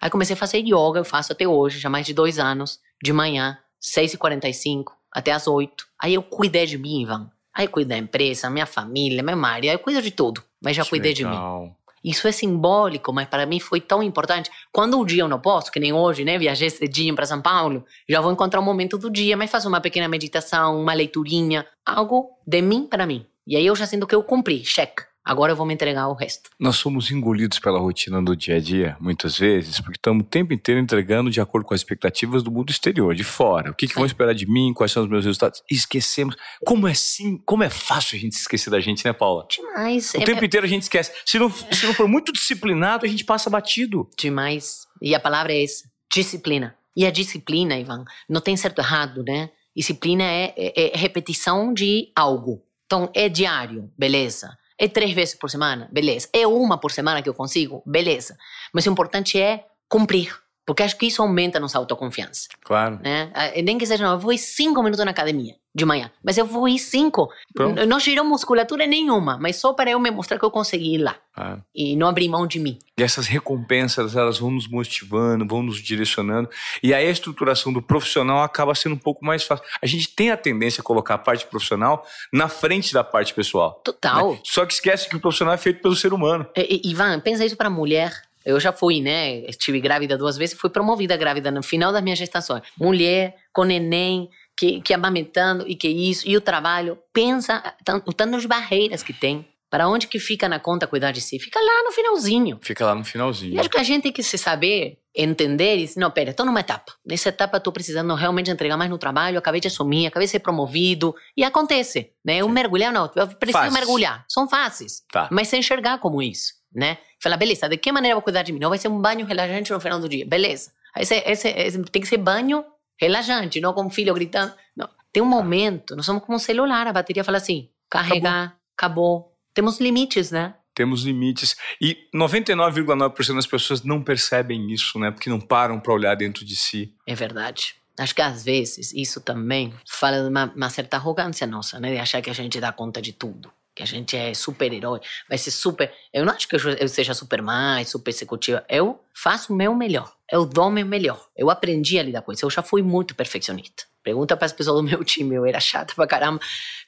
[0.00, 3.12] Aí comecei a fazer yoga, eu faço até hoje, já mais de dois anos, de
[3.12, 7.30] manhã, 6h45 até as 8 Aí eu cuidei de mim, Ivan.
[7.54, 10.42] Aí eu cuido da empresa, minha família, meu marido, aí eu cuido de tudo.
[10.62, 11.30] Mas já Que cuidei de mim.
[11.30, 11.74] legal.
[12.04, 14.50] Isso é simbólico, mas para mim foi tão importante.
[14.70, 16.38] Quando o dia eu não posso, que nem hoje, né?
[16.38, 19.80] Viajei cedinho para São Paulo, já vou encontrar um momento do dia, mas faço uma
[19.80, 23.26] pequena meditação, uma leiturinha, algo de mim para mim.
[23.46, 25.00] E aí eu já sinto que eu cumpri, check.
[25.26, 26.48] Agora eu vou me entregar ao resto.
[26.56, 30.54] Nós somos engolidos pela rotina do dia a dia, muitas vezes, porque estamos o tempo
[30.54, 33.72] inteiro entregando de acordo com as expectativas do mundo exterior, de fora.
[33.72, 35.64] O que, que vão esperar de mim, quais são os meus resultados.
[35.68, 36.36] E esquecemos.
[36.64, 39.48] Como é sim, como é fácil a gente se esquecer da gente, né, Paula?
[39.50, 40.14] Demais.
[40.14, 41.10] O é- tempo inteiro a gente esquece.
[41.26, 44.08] Se não, se não for muito disciplinado, a gente passa batido.
[44.16, 44.86] Demais.
[45.02, 46.76] E a palavra é essa: disciplina.
[46.96, 49.50] E a disciplina, Ivan, não tem certo errado, né?
[49.76, 52.62] Disciplina é, é- é repetição de algo.
[52.86, 54.56] Então, é diário, beleza.
[54.78, 56.28] É três vezes por semana, beleza.
[56.32, 58.36] É uma por semana que eu consigo, beleza.
[58.72, 60.36] Mas o importante é cumprir.
[60.66, 62.48] Porque acho que isso aumenta a nossa autoconfiança.
[62.64, 62.98] Claro.
[63.02, 63.30] Né?
[63.34, 66.10] Ah, Nem que seja, não, eu vou cinco minutos na academia de manhã.
[66.24, 67.28] Mas eu vou ir cinco.
[67.54, 67.84] Pronto.
[67.84, 71.14] Não gerou musculatura nenhuma, mas só para eu me mostrar que eu consegui ir lá.
[71.36, 71.58] Ah.
[71.74, 72.78] E não abrir mão de mim.
[72.98, 76.48] E essas recompensas, elas vão nos motivando, vão nos direcionando.
[76.82, 79.64] E aí a estruturação do profissional acaba sendo um pouco mais fácil.
[79.82, 83.82] A gente tem a tendência a colocar a parte profissional na frente da parte pessoal.
[83.84, 84.32] Total.
[84.32, 84.38] né?
[84.44, 86.46] Só que esquece que o profissional é feito pelo ser humano.
[86.56, 88.12] E- e- Ivan, pensa isso para mulher.
[88.44, 89.40] Eu já fui, né?
[89.40, 92.62] Estive grávida duas vezes, fui promovida grávida no final das minhas gestações.
[92.78, 96.98] Mulher com neném, que, que amamentando e que isso, e o trabalho.
[97.12, 97.62] Pensa
[98.04, 99.46] o tanto de barreiras que tem.
[99.68, 101.38] Para onde que fica na conta cuidar de si?
[101.38, 102.58] Fica lá no finalzinho.
[102.62, 103.54] Fica lá no finalzinho.
[103.54, 106.46] E acho que a gente tem que se saber, entender e dizer, não, pera, estou
[106.46, 106.92] numa etapa.
[107.04, 110.38] Nessa etapa estou precisando realmente entregar mais no trabalho, acabei de assumir, acabei de ser
[110.38, 111.14] promovido.
[111.36, 112.38] E acontece, né?
[112.38, 114.24] Eu mergulhar, não, eu preciso mergulhar.
[114.28, 115.02] São fáceis.
[115.10, 115.28] Tá.
[115.32, 116.98] Mas sem enxergar como isso, né?
[117.20, 118.60] Falar, beleza, de que maneira eu vou cuidar de mim?
[118.60, 120.24] Não vai ser um banho relaxante no final do dia.
[120.24, 120.70] Beleza.
[120.96, 122.64] Esse, esse, esse, tem que ser banho
[122.98, 124.52] relaxante, não com o filho gritando.
[124.76, 124.88] Não.
[125.12, 129.16] Tem um momento, nós somos como um celular, a bateria fala assim, carregar, acabou.
[129.16, 130.54] acabou temos limites, né?
[130.74, 131.56] Temos limites.
[131.80, 135.10] E 99,9% das pessoas não percebem isso, né?
[135.10, 136.92] Porque não param para olhar dentro de si.
[137.06, 137.74] É verdade.
[137.98, 141.90] Acho que às vezes isso também fala de uma, uma certa arrogância nossa, né?
[141.90, 145.36] De achar que a gente dá conta de tudo que a gente é super-herói, vai
[145.36, 145.92] ser super.
[146.10, 148.64] Eu não acho que eu seja super mais, super executiva.
[148.70, 150.10] Eu faço o meu melhor.
[150.32, 151.28] Eu dou o meu melhor.
[151.36, 152.46] Eu aprendi a lidar com isso.
[152.46, 153.84] Eu já fui muito perfeccionista.
[154.02, 156.40] Pergunta para as pessoas do meu time, eu era chata pra caramba.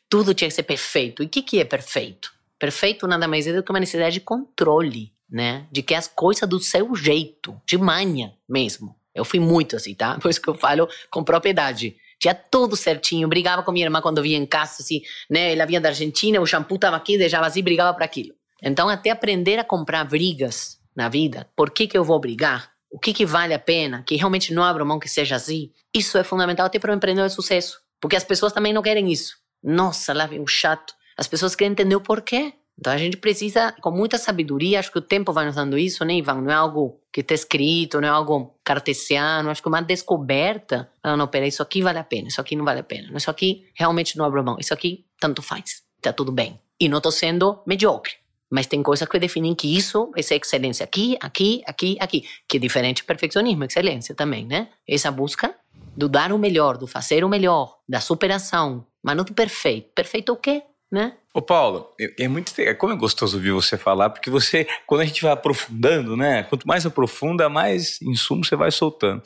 [0.08, 1.22] Tudo tinha que ser perfeito.
[1.22, 2.32] E o que, que é perfeito?
[2.58, 5.66] Perfeito nada mais é do que uma necessidade de controle, né?
[5.70, 8.96] De que as coisas do seu jeito, de manha mesmo.
[9.14, 10.16] Eu fui muito assim, tá?
[10.22, 11.96] Por isso que eu falo com propriedade.
[12.18, 15.00] Tinha tudo certinho, brigava com minha irmã quando vinha em casa, assim,
[15.30, 15.52] né?
[15.52, 18.34] Ela vinha da Argentina, o shampoo estava aqui, deixava assim, brigava para aquilo.
[18.62, 22.72] Então, até aprender a comprar brigas na vida, por que, que eu vou brigar?
[22.90, 24.02] O que, que vale a pena?
[24.02, 25.70] Que realmente não abro mão que seja assim?
[25.94, 27.80] Isso é fundamental até para o empreendedor de sucesso.
[28.00, 29.36] Porque as pessoas também não querem isso.
[29.62, 32.54] Nossa, lá vem o chato as pessoas querem entender o porquê.
[32.78, 36.04] Então a gente precisa, com muita sabedoria, acho que o tempo vai nos dando isso,
[36.04, 36.42] né, Ivan?
[36.42, 40.88] Não é algo que está escrito, não é algo cartesiano, acho que uma descoberta.
[41.04, 43.16] Não, não, pera, isso aqui vale a pena, isso aqui não vale a pena.
[43.16, 46.60] Isso aqui realmente não abre mão, isso aqui tanto faz, está tudo bem.
[46.80, 48.12] E não estou sendo mediocre,
[48.48, 52.24] mas tem coisas que definem que isso vai ser excelência aqui, aqui, aqui, aqui.
[52.48, 54.68] Que é diferente perfeccionismo, excelência também, né?
[54.86, 55.52] Essa busca
[55.96, 59.90] do dar o melhor, do fazer o melhor, da superação, mas não do perfeito.
[59.92, 60.62] Perfeito o quê?
[60.90, 61.14] né?
[61.38, 65.04] Ô Paulo, é muito é como é gostoso ouvir você falar, porque você, quando a
[65.04, 66.42] gente vai aprofundando, né?
[66.42, 69.22] Quanto mais aprofunda, mais insumo você vai soltando.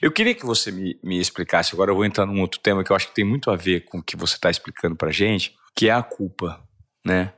[0.00, 2.92] Eu queria que você me, me explicasse, agora eu vou entrar num outro tema que
[2.92, 5.56] eu acho que tem muito a ver com o que você está explicando pra gente,
[5.74, 6.62] que é a culpa,
[7.04, 7.32] né?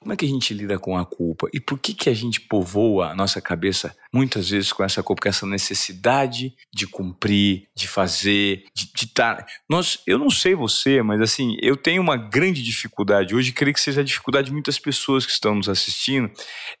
[0.00, 1.48] Como é que a gente lida com a culpa?
[1.52, 5.22] E por que, que a gente povoa a nossa cabeça muitas vezes com essa culpa,
[5.22, 9.36] com essa necessidade de cumprir, de fazer, de estar.
[9.36, 9.46] Tá...
[9.68, 13.80] Nós, eu não sei você, mas assim, eu tenho uma grande dificuldade hoje, creio que
[13.80, 16.30] seja a dificuldade de muitas pessoas que estão nos assistindo,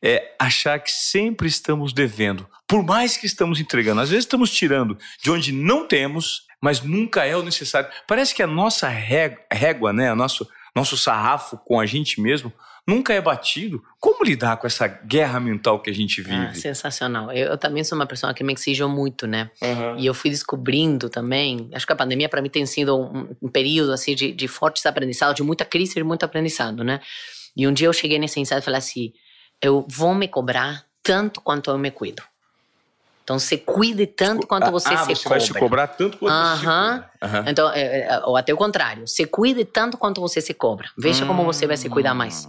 [0.00, 2.48] é achar que sempre estamos devendo.
[2.68, 7.24] Por mais que estamos entregando, às vezes estamos tirando de onde não temos, mas nunca
[7.24, 7.90] é o necessário.
[8.06, 12.52] Parece que a nossa régua, né, o nosso, nosso sarrafo com a gente mesmo
[12.88, 13.84] nunca é batido.
[14.00, 16.34] Como lidar com essa guerra mental que a gente vive?
[16.34, 17.30] Ah, sensacional.
[17.30, 19.50] Eu, eu, também sou uma pessoa que me exijo muito, né?
[19.60, 19.98] Uhum.
[19.98, 21.68] E eu fui descobrindo também.
[21.74, 24.86] Acho que a pandemia para mim tem sido um, um período assim de, de fortes
[24.86, 27.00] aprendizados, de muita crise e de muito aprendizado, né?
[27.54, 29.12] E um dia eu cheguei nesse insight e falei assim:
[29.60, 32.22] eu vou me cobrar tanto quanto eu me cuido.
[33.28, 35.38] Então, você cuide tanto quanto você ah, se você cobra.
[35.38, 36.56] vai se cobrar tanto quanto uh -huh.
[36.56, 37.10] você cobra.
[37.20, 37.50] Uh -huh.
[37.50, 39.06] Então, é, é, ou até o contrário.
[39.06, 40.88] Se cuide tanto quanto você se cobra.
[40.96, 41.26] Veja hum.
[41.26, 42.48] como você vai se cuidar mais.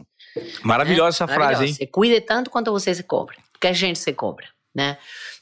[0.63, 1.73] Maravilhosa essa frase, hein?
[1.73, 3.35] Você cuide tanto quanto você se cobra.
[3.51, 4.97] Porque a gente se cobra, né?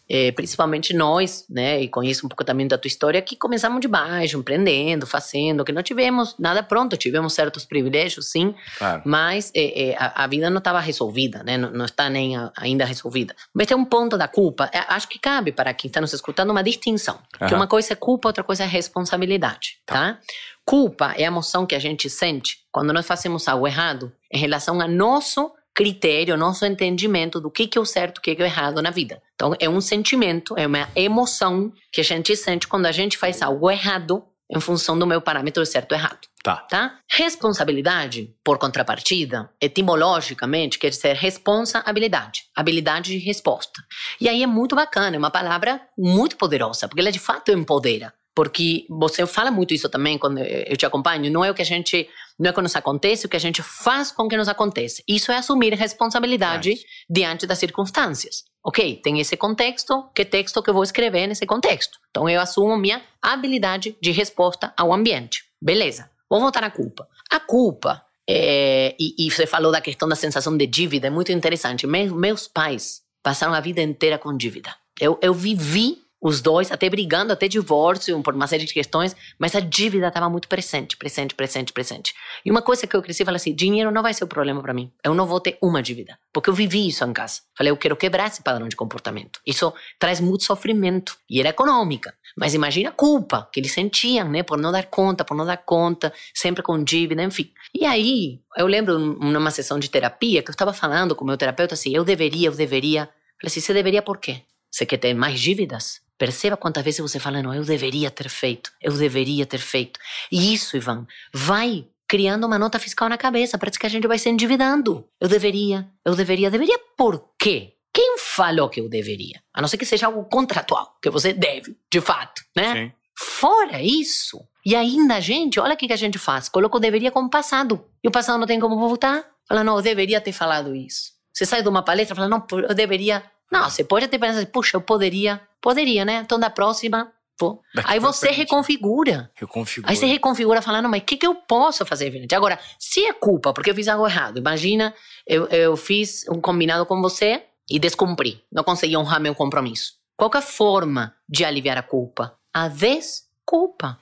[0.09, 3.89] É, principalmente nós, né, e conheço um pouco também da tua história, que começamos de
[3.89, 9.01] baixo, empreendendo, fazendo, que não tivemos nada pronto, tivemos certos privilégios, sim, claro.
[9.03, 12.49] mas é, é, a, a, vida não estava resolvida, né, não, não está nem a,
[12.55, 13.35] ainda resolvida.
[13.53, 16.51] Mas tem um ponto da culpa, é, acho que cabe para quem está nos escutando
[16.51, 17.47] uma distinção, uhum.
[17.49, 19.93] que uma coisa é culpa, outra coisa é responsabilidade, tá?
[19.93, 20.19] tá?
[20.67, 24.81] Culpa é a emoção que a gente sente quando nós fazemos algo errado em relação
[24.81, 28.45] a nosso critério, nosso entendimento do que, que é o certo, o que, que é
[28.45, 29.21] o errado na vida.
[29.33, 33.41] Então, é um sentimento, é uma emoção que a gente sente quando a gente faz
[33.41, 36.27] algo errado em função do meu parâmetro certo ou errado.
[36.43, 36.57] Tá.
[36.57, 36.99] tá.
[37.09, 43.81] Responsabilidade, por contrapartida, etimologicamente quer dizer responsabilidade, habilidade de resposta.
[44.19, 48.13] E aí é muito bacana, é uma palavra muito poderosa, porque ela de fato empodera
[48.37, 51.65] porque você fala muito isso também quando eu te acompanho, não é o que a
[51.65, 52.07] gente,
[52.37, 54.47] não é o que nos acontece, o que a gente faz com o que nos
[54.47, 55.03] acontece.
[55.07, 56.75] Isso é assumir responsabilidade
[57.09, 58.43] diante das circunstâncias.
[58.63, 61.97] Ok, tem esse contexto, que texto que eu vou escrever nesse contexto?
[62.11, 65.43] Então eu assumo minha habilidade de resposta ao ambiente.
[65.59, 67.07] Beleza, vou voltar à culpa.
[67.31, 71.31] A culpa, é, e, e, você falou da questão da sensação de dívida, é muito
[71.31, 71.87] interessante.
[71.87, 74.75] meus pais passaram a vida inteira com dívida.
[75.01, 79.55] Eu, eu vivi os dois até brigando, até divórcio, por uma série de questões, mas
[79.55, 82.13] a dívida estava muito presente, presente, presente, presente.
[82.43, 84.73] E uma coisa que eu cresci, falei assim, dinheiro não vai ser o problema para
[84.73, 84.91] mim.
[85.03, 87.41] Eu não vou ter uma dívida, porque eu vivi isso em casa.
[87.55, 89.39] Falei, eu quero quebrar esse padrão de comportamento.
[89.45, 92.13] Isso traz muito sofrimento e era econômica.
[92.35, 95.57] Mas imagina a culpa que eles sentiam, né, por não dar conta, por não dar
[95.57, 97.51] conta, sempre com dívida, enfim.
[97.73, 101.37] E aí, eu lembro numa sessão de terapia que eu estava falando com o meu
[101.37, 103.05] terapeuta assim, eu deveria, eu deveria.
[103.39, 104.41] Falei assim, você deveria por quê?
[104.71, 106.01] Você quer ter mais dívidas?
[106.17, 109.99] Perceba quantas vezes você fala, não, eu deveria ter feito, eu deveria ter feito.
[110.31, 114.17] E isso, Ivan, vai criando uma nota fiscal na cabeça, parece que a gente vai
[114.17, 115.07] se endividando.
[115.19, 117.73] Eu deveria, eu deveria, deveria por quê?
[117.93, 119.41] Quem falou que eu deveria?
[119.53, 122.73] A não ser que seja algo contratual, que você deve, de fato, né?
[122.73, 122.91] Sim.
[123.19, 127.09] Fora isso, e ainda a gente, olha o que a gente faz, coloca o deveria
[127.09, 127.83] como passado.
[128.03, 129.25] E o passado não tem como voltar.
[129.47, 131.13] Fala, não, eu deveria ter falado isso.
[131.33, 134.39] Você sai de uma palestra e fala, não, eu deveria não, você pode até pensar
[134.39, 136.21] assim, puxa, eu poderia, poderia, né?
[136.23, 137.61] Então da próxima, vou.
[137.73, 138.39] Daqui Aí você frente.
[138.39, 139.31] reconfigura.
[139.35, 139.91] Reconfigura.
[139.91, 142.35] Aí você reconfigura falando, mas o que, que eu posso fazer diferente?
[142.35, 144.93] Agora, se é culpa porque eu fiz algo errado, imagina,
[145.25, 149.93] eu, eu fiz um combinado com você e descumpri, não consegui honrar meu compromisso.
[150.15, 152.37] Qual é a forma de aliviar a culpa?
[152.53, 153.99] A desculpa.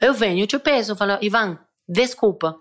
[0.00, 1.58] Eu venho, te peço, falo, Ivan,
[1.88, 2.58] desculpa.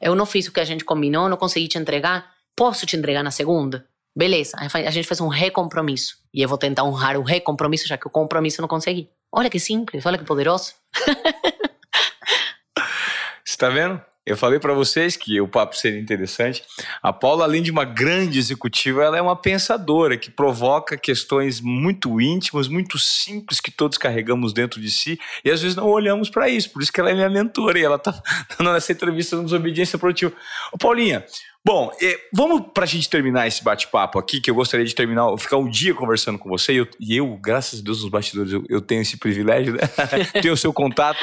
[0.00, 2.34] Eu não fiz o que a gente combinou, não consegui te entregar.
[2.54, 3.86] Posso te entregar na segunda?
[4.16, 6.16] Beleza, a gente faz um recompromisso.
[6.32, 9.10] E eu vou tentar honrar o recompromisso, já que o compromisso eu não consegui.
[9.30, 10.72] Olha que simples, olha que poderoso.
[13.44, 14.00] Você tá vendo?
[14.26, 16.64] Eu falei para vocês que o papo seria interessante.
[17.00, 22.20] A Paula, além de uma grande executiva, ela é uma pensadora que provoca questões muito
[22.20, 26.48] íntimas, muito simples que todos carregamos dentro de si e às vezes não olhamos para
[26.48, 26.72] isso.
[26.72, 28.20] Por isso que ela é minha mentora e ela tá
[28.58, 30.32] dando essa entrevista no Desobediência Produtiva.
[30.72, 31.24] Ô, Paulinha,
[31.66, 35.36] Bom, é, vamos para a gente terminar esse bate-papo aqui, que eu gostaria de terminar,
[35.36, 36.74] ficar um dia conversando com você.
[36.74, 39.80] E eu, e eu graças a Deus, nos bastidores, eu, eu tenho esse privilégio, né?
[40.40, 41.18] ter o seu contato.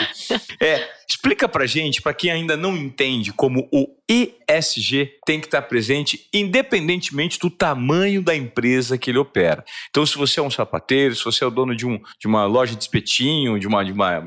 [0.59, 5.61] É, explica para gente, para quem ainda não entende, como o ESG tem que estar
[5.61, 9.63] presente independentemente do tamanho da empresa que ele opera.
[9.89, 12.45] Então, se você é um sapateiro, se você é o dono de, um, de uma
[12.45, 14.21] loja de espetinho, de uma, de, uma,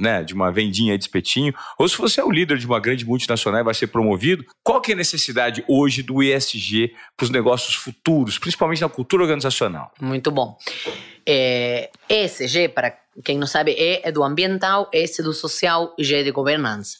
[0.00, 3.04] né, de uma vendinha de espetinho, ou se você é o líder de uma grande
[3.04, 7.30] multinacional e vai ser promovido, qual que é a necessidade hoje do ESG para os
[7.30, 9.92] negócios futuros, principalmente na cultura organizacional?
[10.00, 10.56] Muito bom.
[11.26, 16.24] É, ESG, para quem não sabe, E é do ambiental, S do social e G
[16.24, 16.98] de governança.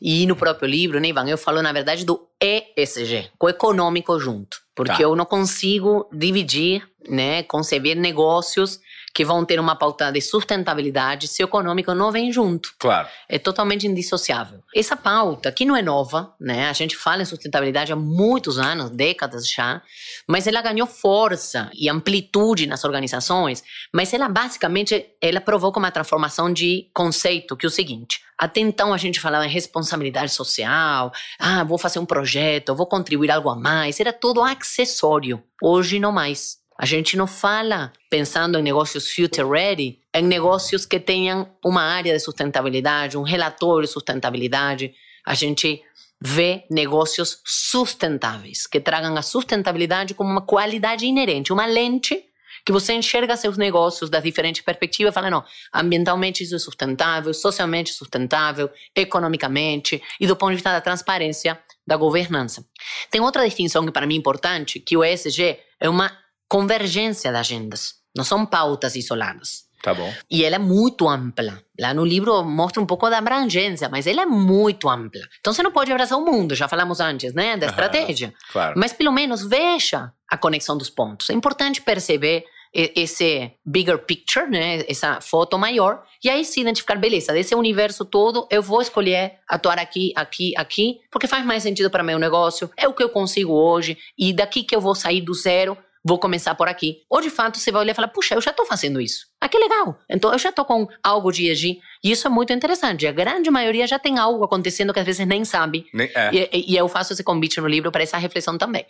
[0.00, 4.18] E no próprio livro, né, Ivan, eu falo, na verdade, do ESG, com o econômico
[4.20, 4.60] junto.
[4.74, 5.02] Porque tá.
[5.02, 8.80] eu não consigo dividir, né, conceber negócios
[9.16, 12.74] que vão ter uma pauta de sustentabilidade se o econômico não vem junto.
[12.78, 13.08] Claro.
[13.26, 14.62] É totalmente indissociável.
[14.74, 16.68] Essa pauta, que não é nova, né?
[16.68, 19.80] A gente fala em sustentabilidade há muitos anos, décadas já,
[20.28, 26.52] mas ela ganhou força e amplitude nas organizações, mas ela basicamente ela provoca uma transformação
[26.52, 31.64] de conceito, que é o seguinte: até então a gente falava em responsabilidade social, ah,
[31.64, 35.42] vou fazer um projeto, vou contribuir algo a mais, era tudo acessório.
[35.62, 36.65] Hoje não mais.
[36.78, 42.12] A gente não fala pensando em negócios future ready, em negócios que tenham uma área
[42.12, 44.94] de sustentabilidade, um relatório de sustentabilidade.
[45.24, 45.82] A gente
[46.20, 52.24] vê negócios sustentáveis, que tragam a sustentabilidade como uma qualidade inerente, uma lente
[52.64, 57.32] que você enxerga seus negócios das diferentes perspectivas e fala, não, ambientalmente isso é sustentável,
[57.32, 62.66] socialmente sustentável, economicamente e do ponto de vista da transparência da governança.
[63.08, 66.10] Tem outra distinção que para mim é importante, que o ESG é uma
[66.48, 69.66] convergência de agendas, não são pautas isoladas.
[69.82, 70.12] Tá bom.
[70.28, 71.62] E ela é muito ampla.
[71.78, 75.20] Lá no livro mostra um pouco da abrangência, mas ela é muito ampla.
[75.38, 78.34] Então você não pode abraçar o mundo, já falamos antes, né, da estratégia.
[78.50, 78.74] Claro.
[78.76, 81.30] Mas pelo menos veja a conexão dos pontos.
[81.30, 82.44] É importante perceber
[82.74, 88.46] esse bigger picture, né, essa foto maior, e aí se identificar, beleza, desse universo todo,
[88.50, 92.86] eu vou escolher atuar aqui, aqui, aqui, porque faz mais sentido para meu negócio, é
[92.86, 96.54] o que eu consigo hoje, e daqui que eu vou sair do zero, vou começar
[96.54, 96.98] por aqui.
[97.10, 99.26] Ou de fato você vai olhar e falar, puxa, eu já estou fazendo isso.
[99.40, 99.98] Ah, que legal.
[100.08, 101.80] Então eu já estou com algo de ESG.
[102.04, 103.06] E isso é muito interessante.
[103.06, 105.86] A grande maioria já tem algo acontecendo que às vezes nem sabe.
[105.92, 106.30] Nem, é.
[106.32, 108.86] e, e eu faço esse convite no livro para essa reflexão também.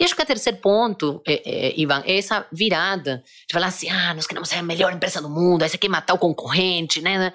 [0.00, 3.88] E acho que o terceiro ponto, é, é, Ivan, é essa virada de falar assim:
[3.90, 7.00] ah, nós queremos ser a melhor empresa do mundo, aí você quer matar o concorrente,
[7.00, 7.32] né?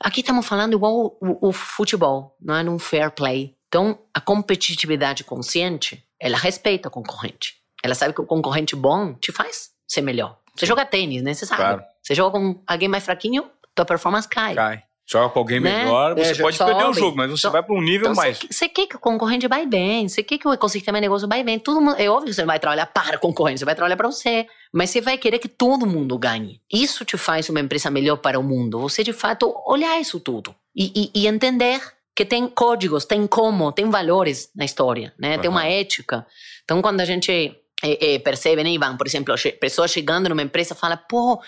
[0.00, 3.54] Aqui estamos falando igual o, o, o futebol, não é num fair play.
[3.68, 7.55] Então, a competitividade consciente, ela respeita o concorrente.
[7.86, 10.38] Ela sabe que o concorrente bom te faz ser melhor.
[10.54, 11.32] Você joga tênis, né?
[11.32, 11.62] Você sabe.
[11.62, 11.82] Claro.
[12.02, 14.54] Você joga com alguém mais fraquinho, tua performance cai.
[14.54, 14.82] Cai.
[15.08, 15.84] Joga com alguém né?
[15.84, 16.72] melhor, você é, pode sobe.
[16.72, 17.52] perder o jogo, mas você so...
[17.52, 18.40] vai para um nível então, mais.
[18.50, 21.44] Você quer que o concorrente vai bem, você quer que o ecossistema de negócio vai
[21.44, 21.60] bem.
[21.60, 23.96] Todo mundo, é óbvio que você não vai trabalhar para o concorrente, você vai trabalhar
[23.96, 24.48] para você.
[24.74, 26.60] Mas você vai querer que todo mundo ganhe.
[26.72, 28.80] Isso te faz uma empresa melhor para o mundo.
[28.80, 31.80] Você, de fato, olhar isso tudo e, e, e entender
[32.16, 35.36] que tem códigos, tem como, tem valores na história, né?
[35.36, 35.40] Uhum.
[35.42, 36.26] Tem uma ética.
[36.64, 40.74] Então, quando a gente é, é, percebe, né, Ivan, por exemplo, pessoas chegando numa empresa
[40.74, 41.40] fala, pô,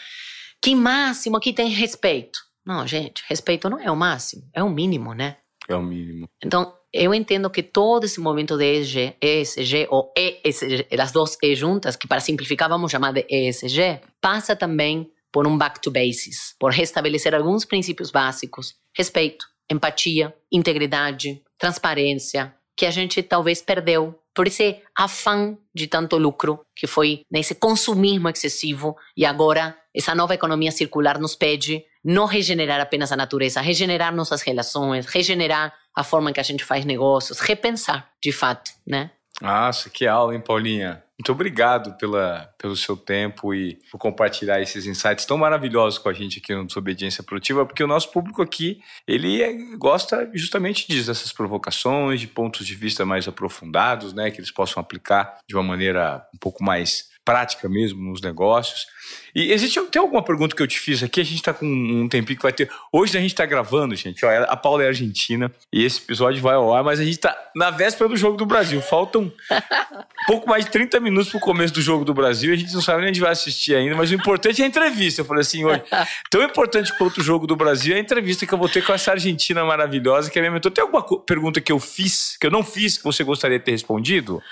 [0.62, 2.38] que máximo aqui tem respeito.
[2.66, 5.38] Não, gente, respeito não é o máximo, é o mínimo, né?
[5.68, 6.28] É o mínimo.
[6.44, 11.54] Então, eu entendo que todo esse movimento de ESG, ESG ou ESG, as duas E
[11.54, 16.54] juntas, que para simplificar vamos chamar de ESG, passa também por um back to bases,
[16.58, 24.47] por restabelecer alguns princípios básicos: respeito, empatia, integridade, transparência, que a gente talvez perdeu por
[24.47, 30.70] esse afã de tanto lucro que foi nesse consumismo excessivo e agora essa nova economia
[30.70, 36.32] circular nos pede não regenerar apenas a natureza, regenerar nossas relações, regenerar a forma em
[36.32, 39.11] que a gente faz negócios, repensar de fato, né?
[39.43, 41.03] Nossa, que aula, hein, Paulinha?
[41.18, 46.12] Muito obrigado pela, pelo seu tempo e por compartilhar esses insights tão maravilhosos com a
[46.12, 51.08] gente aqui no Desobediência Produtiva, porque o nosso público aqui, ele é, gosta justamente disso,
[51.08, 55.64] dessas provocações, de pontos de vista mais aprofundados, né, que eles possam aplicar de uma
[55.64, 58.86] maneira um pouco mais prática mesmo nos negócios.
[59.34, 61.20] E existe tem alguma pergunta que eu te fiz aqui?
[61.20, 62.70] A gente está com um tempinho que vai ter.
[62.90, 64.24] Hoje a gente está gravando, gente.
[64.24, 67.36] Ó, a Paula é argentina e esse episódio vai ao ar, mas a gente está
[67.54, 68.80] na véspera do jogo do Brasil.
[68.80, 69.30] Faltam
[70.26, 72.50] pouco mais de 30 minutos para o começo do jogo do Brasil.
[72.50, 75.20] A gente não sabe nem onde vai assistir ainda, mas o importante é a entrevista.
[75.20, 75.82] Eu falei assim, hoje,
[76.30, 78.94] tão importante quanto o jogo do Brasil é a entrevista que eu vou ter com
[78.94, 80.74] essa argentina maravilhosa que é minha mentora.
[80.74, 83.72] Tem alguma pergunta que eu fiz, que eu não fiz, que você gostaria de ter
[83.72, 84.42] respondido?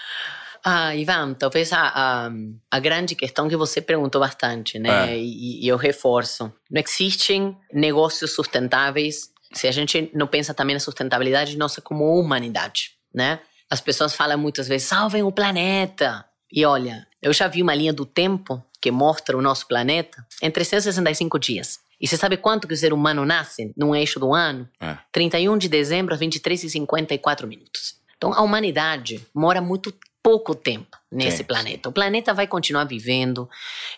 [0.68, 2.30] Ah, Ivan, talvez a, a,
[2.72, 5.12] a, grande questão que você perguntou bastante, né?
[5.12, 5.16] É.
[5.16, 6.52] E, e eu reforço.
[6.68, 12.90] Não existem negócios sustentáveis se a gente não pensa também na sustentabilidade nossa como humanidade,
[13.14, 13.38] né?
[13.70, 16.24] As pessoas falam muitas vezes, salvem o planeta.
[16.50, 20.50] E olha, eu já vi uma linha do tempo que mostra o nosso planeta em
[20.50, 21.78] 365 dias.
[22.00, 24.68] E você sabe quanto que o ser humano nasce num eixo do ano?
[24.80, 24.98] É.
[25.12, 27.94] 31 de dezembro, às 23 e 54 minutos.
[28.16, 29.94] Então, a humanidade mora muito
[30.26, 31.44] pouco tempo nesse Sim.
[31.44, 31.88] planeta.
[31.88, 33.48] O planeta vai continuar vivendo,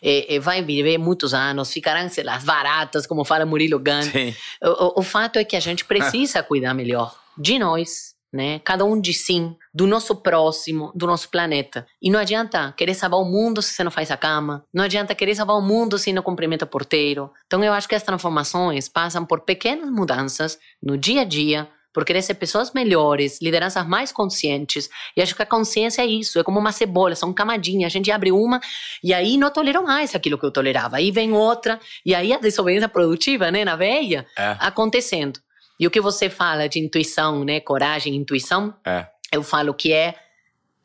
[0.03, 4.35] é, é, vai viver muitos anos, ficarão, sei lá, baratas, como fala Murilo Gun.
[4.63, 8.59] O, o, o, fato é que a gente precisa cuidar melhor de nós, né?
[8.59, 11.87] Cada um de si, do nosso próximo, do nosso planeta.
[12.03, 14.63] E não adianta querer salvar o mundo se você não faz a cama.
[14.71, 17.31] Não adianta querer salvar o mundo se não cumprimenta o porteiro.
[17.47, 22.05] Então eu acho que as transformações passam por pequenas mudanças no dia a dia por
[22.05, 24.89] querer ser pessoas melhores, lideranças mais conscientes.
[25.17, 27.91] E acho que a consciência é isso, é como uma cebola, são camadinhas.
[27.91, 28.61] A gente abre uma
[29.03, 30.99] e aí não tolero mais aquilo que eu tolerava.
[30.99, 34.57] Aí vem outra, e aí a desobediência produtiva, né, na veia, é.
[34.61, 35.41] acontecendo.
[35.81, 39.05] E o que você fala de intuição, né, coragem, intuição, é.
[39.33, 40.15] eu falo que é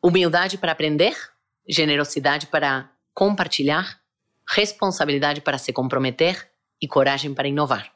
[0.02, 1.14] humildade para aprender,
[1.68, 4.00] generosidade para compartilhar,
[4.50, 6.50] responsabilidade para se comprometer
[6.82, 7.93] e coragem para inovar.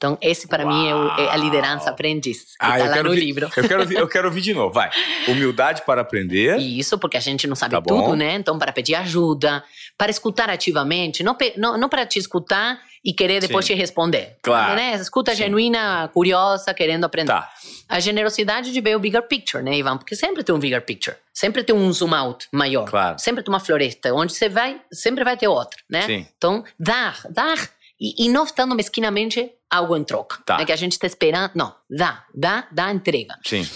[0.00, 3.10] Então, esse para mim é, o, é, a liderança aprendiz, que ah, tá lá no
[3.10, 3.50] vi, livro.
[3.54, 4.88] Eu quero, eu quero ouvir de novo, vai.
[5.28, 6.56] Humildade para aprender.
[6.56, 8.36] Isso, porque a gente não sabe tá tudo, né?
[8.36, 9.62] Então, para pedir ajuda,
[9.98, 13.74] para escutar ativamente, não, não, não para te escutar e querer depois Sim.
[13.74, 14.38] te responder.
[14.40, 14.74] Claro.
[14.74, 14.94] Né?
[14.94, 15.42] Escuta Sim.
[15.42, 17.32] genuína, curiosa, querendo aprender.
[17.32, 17.50] Tá.
[17.86, 19.98] A generosidade de ver o bigger picture, né, Ivan?
[19.98, 21.14] Porque sempre tem um bigger picture.
[21.34, 22.88] Sempre tem um zoom out maior.
[22.88, 23.18] Claro.
[23.18, 24.14] Sempre tem uma floresta.
[24.14, 26.06] Onde você vai, sempre vai ter outra, né?
[26.06, 26.26] Sim.
[26.38, 27.68] Então, dar, dar
[28.00, 30.38] e, e não estando mesquinamente algo em troca.
[30.44, 30.60] Tá.
[30.60, 31.52] É que a gente está esperando.
[31.54, 33.38] Não, dá, dá, dá entrega.
[33.44, 33.66] Sim.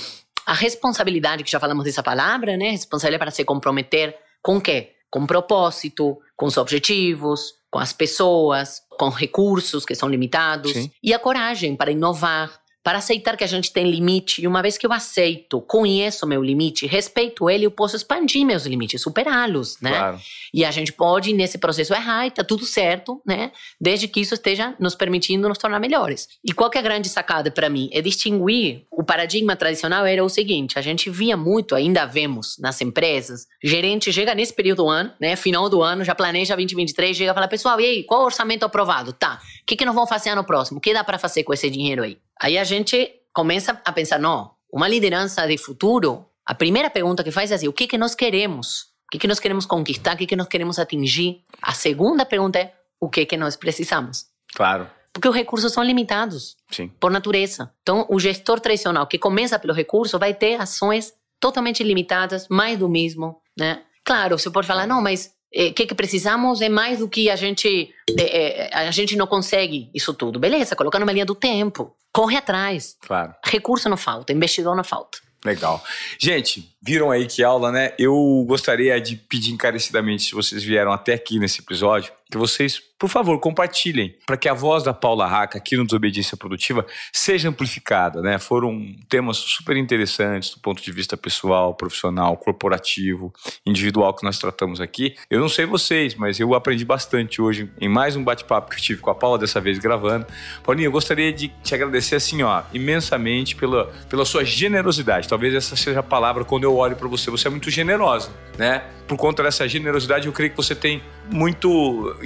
[0.44, 2.70] A responsabilidade, que já falamos dessa palavra, né?
[2.70, 4.92] Responsabilidade para se comprometer com o quê?
[5.10, 10.72] Com propósito, com os objetivos, com as pessoas, com recursos que são limitados.
[10.72, 10.90] Sim.
[11.02, 14.42] E a coragem para inovar, para aceitar que a gente tem limite.
[14.42, 18.66] E uma vez que eu aceito, conheço meu limite, respeito ele, eu posso expandir meus
[18.66, 19.90] limites, superá-los, né?
[19.90, 20.20] Claro.
[20.52, 23.50] E a gente pode, nesse processo, errar e tá tudo certo, né?
[23.80, 26.28] Desde que isso esteja nos permitindo nos tornar melhores.
[26.44, 27.88] E qual que é a grande sacada para mim?
[27.90, 28.84] É distinguir.
[28.90, 34.12] O paradigma tradicional era o seguinte: a gente via muito, ainda vemos nas empresas, gerente
[34.12, 35.36] chega nesse período do ano, né?
[35.36, 38.64] Final do ano, já planeja 2023, chega e fala, pessoal, e aí, qual o orçamento
[38.64, 39.12] aprovado?
[39.12, 39.40] Tá.
[39.62, 40.78] O que, que nós vamos fazer ano próximo?
[40.78, 42.18] O que dá para fazer com esse dinheiro aí?
[42.40, 47.30] Aí a gente começa a pensar, não, uma liderança de futuro, a primeira pergunta que
[47.30, 48.92] faz é assim, o que, que nós queremos?
[49.06, 50.14] O que, que nós queremos conquistar?
[50.14, 51.42] O que, que nós queremos atingir?
[51.62, 54.26] A segunda pergunta é, o que, que nós precisamos?
[54.54, 54.90] Claro.
[55.12, 56.88] Porque os recursos são limitados, Sim.
[56.98, 57.72] por natureza.
[57.82, 62.88] Então, o gestor tradicional que começa pelo recurso vai ter ações totalmente limitadas, mais do
[62.88, 63.82] mesmo, né?
[64.04, 67.36] Claro, você pode falar, não, mas o que, que precisamos é mais do que a
[67.36, 70.40] gente é, a gente não consegue isso tudo.
[70.40, 72.96] Beleza, coloca numa linha do tempo, corre atrás.
[73.00, 73.34] Claro.
[73.44, 75.18] Recurso não falta, investidor não falta.
[75.44, 75.84] Legal.
[76.18, 77.92] Gente, viram aí que aula, né?
[77.98, 83.08] Eu gostaria de pedir encarecidamente, se vocês vieram até aqui nesse episódio, que vocês, por
[83.08, 88.22] favor, compartilhem para que a voz da Paula Raca aqui no Desobediência Produtiva seja amplificada,
[88.22, 88.38] né?
[88.38, 93.32] Foram temas super interessantes do ponto de vista pessoal, profissional, corporativo,
[93.64, 95.14] individual que nós tratamos aqui.
[95.28, 98.80] Eu não sei vocês, mas eu aprendi bastante hoje em mais um bate-papo que eu
[98.80, 100.26] tive com a Paula, dessa vez gravando.
[100.62, 105.28] Paulinho, eu gostaria de te agradecer assim, ó, imensamente pela, pela sua generosidade.
[105.28, 107.30] Talvez essa seja a palavra quando eu olho para você.
[107.30, 108.82] Você é muito generosa, né?
[109.06, 112.16] Por conta dessa generosidade, eu creio que você tem muito.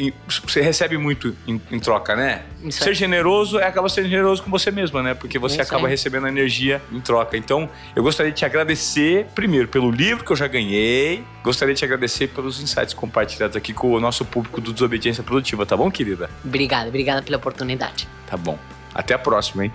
[0.44, 2.42] Você recebe muito em, em troca, né?
[2.62, 5.14] Isso Ser generoso é acaba sendo generoso com você mesma, né?
[5.14, 5.90] Porque você Isso acaba aí.
[5.90, 7.36] recebendo energia em troca.
[7.36, 11.24] Então, eu gostaria de te agradecer, primeiro, pelo livro que eu já ganhei.
[11.42, 15.64] Gostaria de te agradecer pelos insights compartilhados aqui com o nosso público do Desobediência Produtiva,
[15.64, 16.28] tá bom, querida?
[16.44, 18.08] Obrigada, obrigada pela oportunidade.
[18.26, 18.58] Tá bom.
[18.94, 19.72] Até a próxima, hein?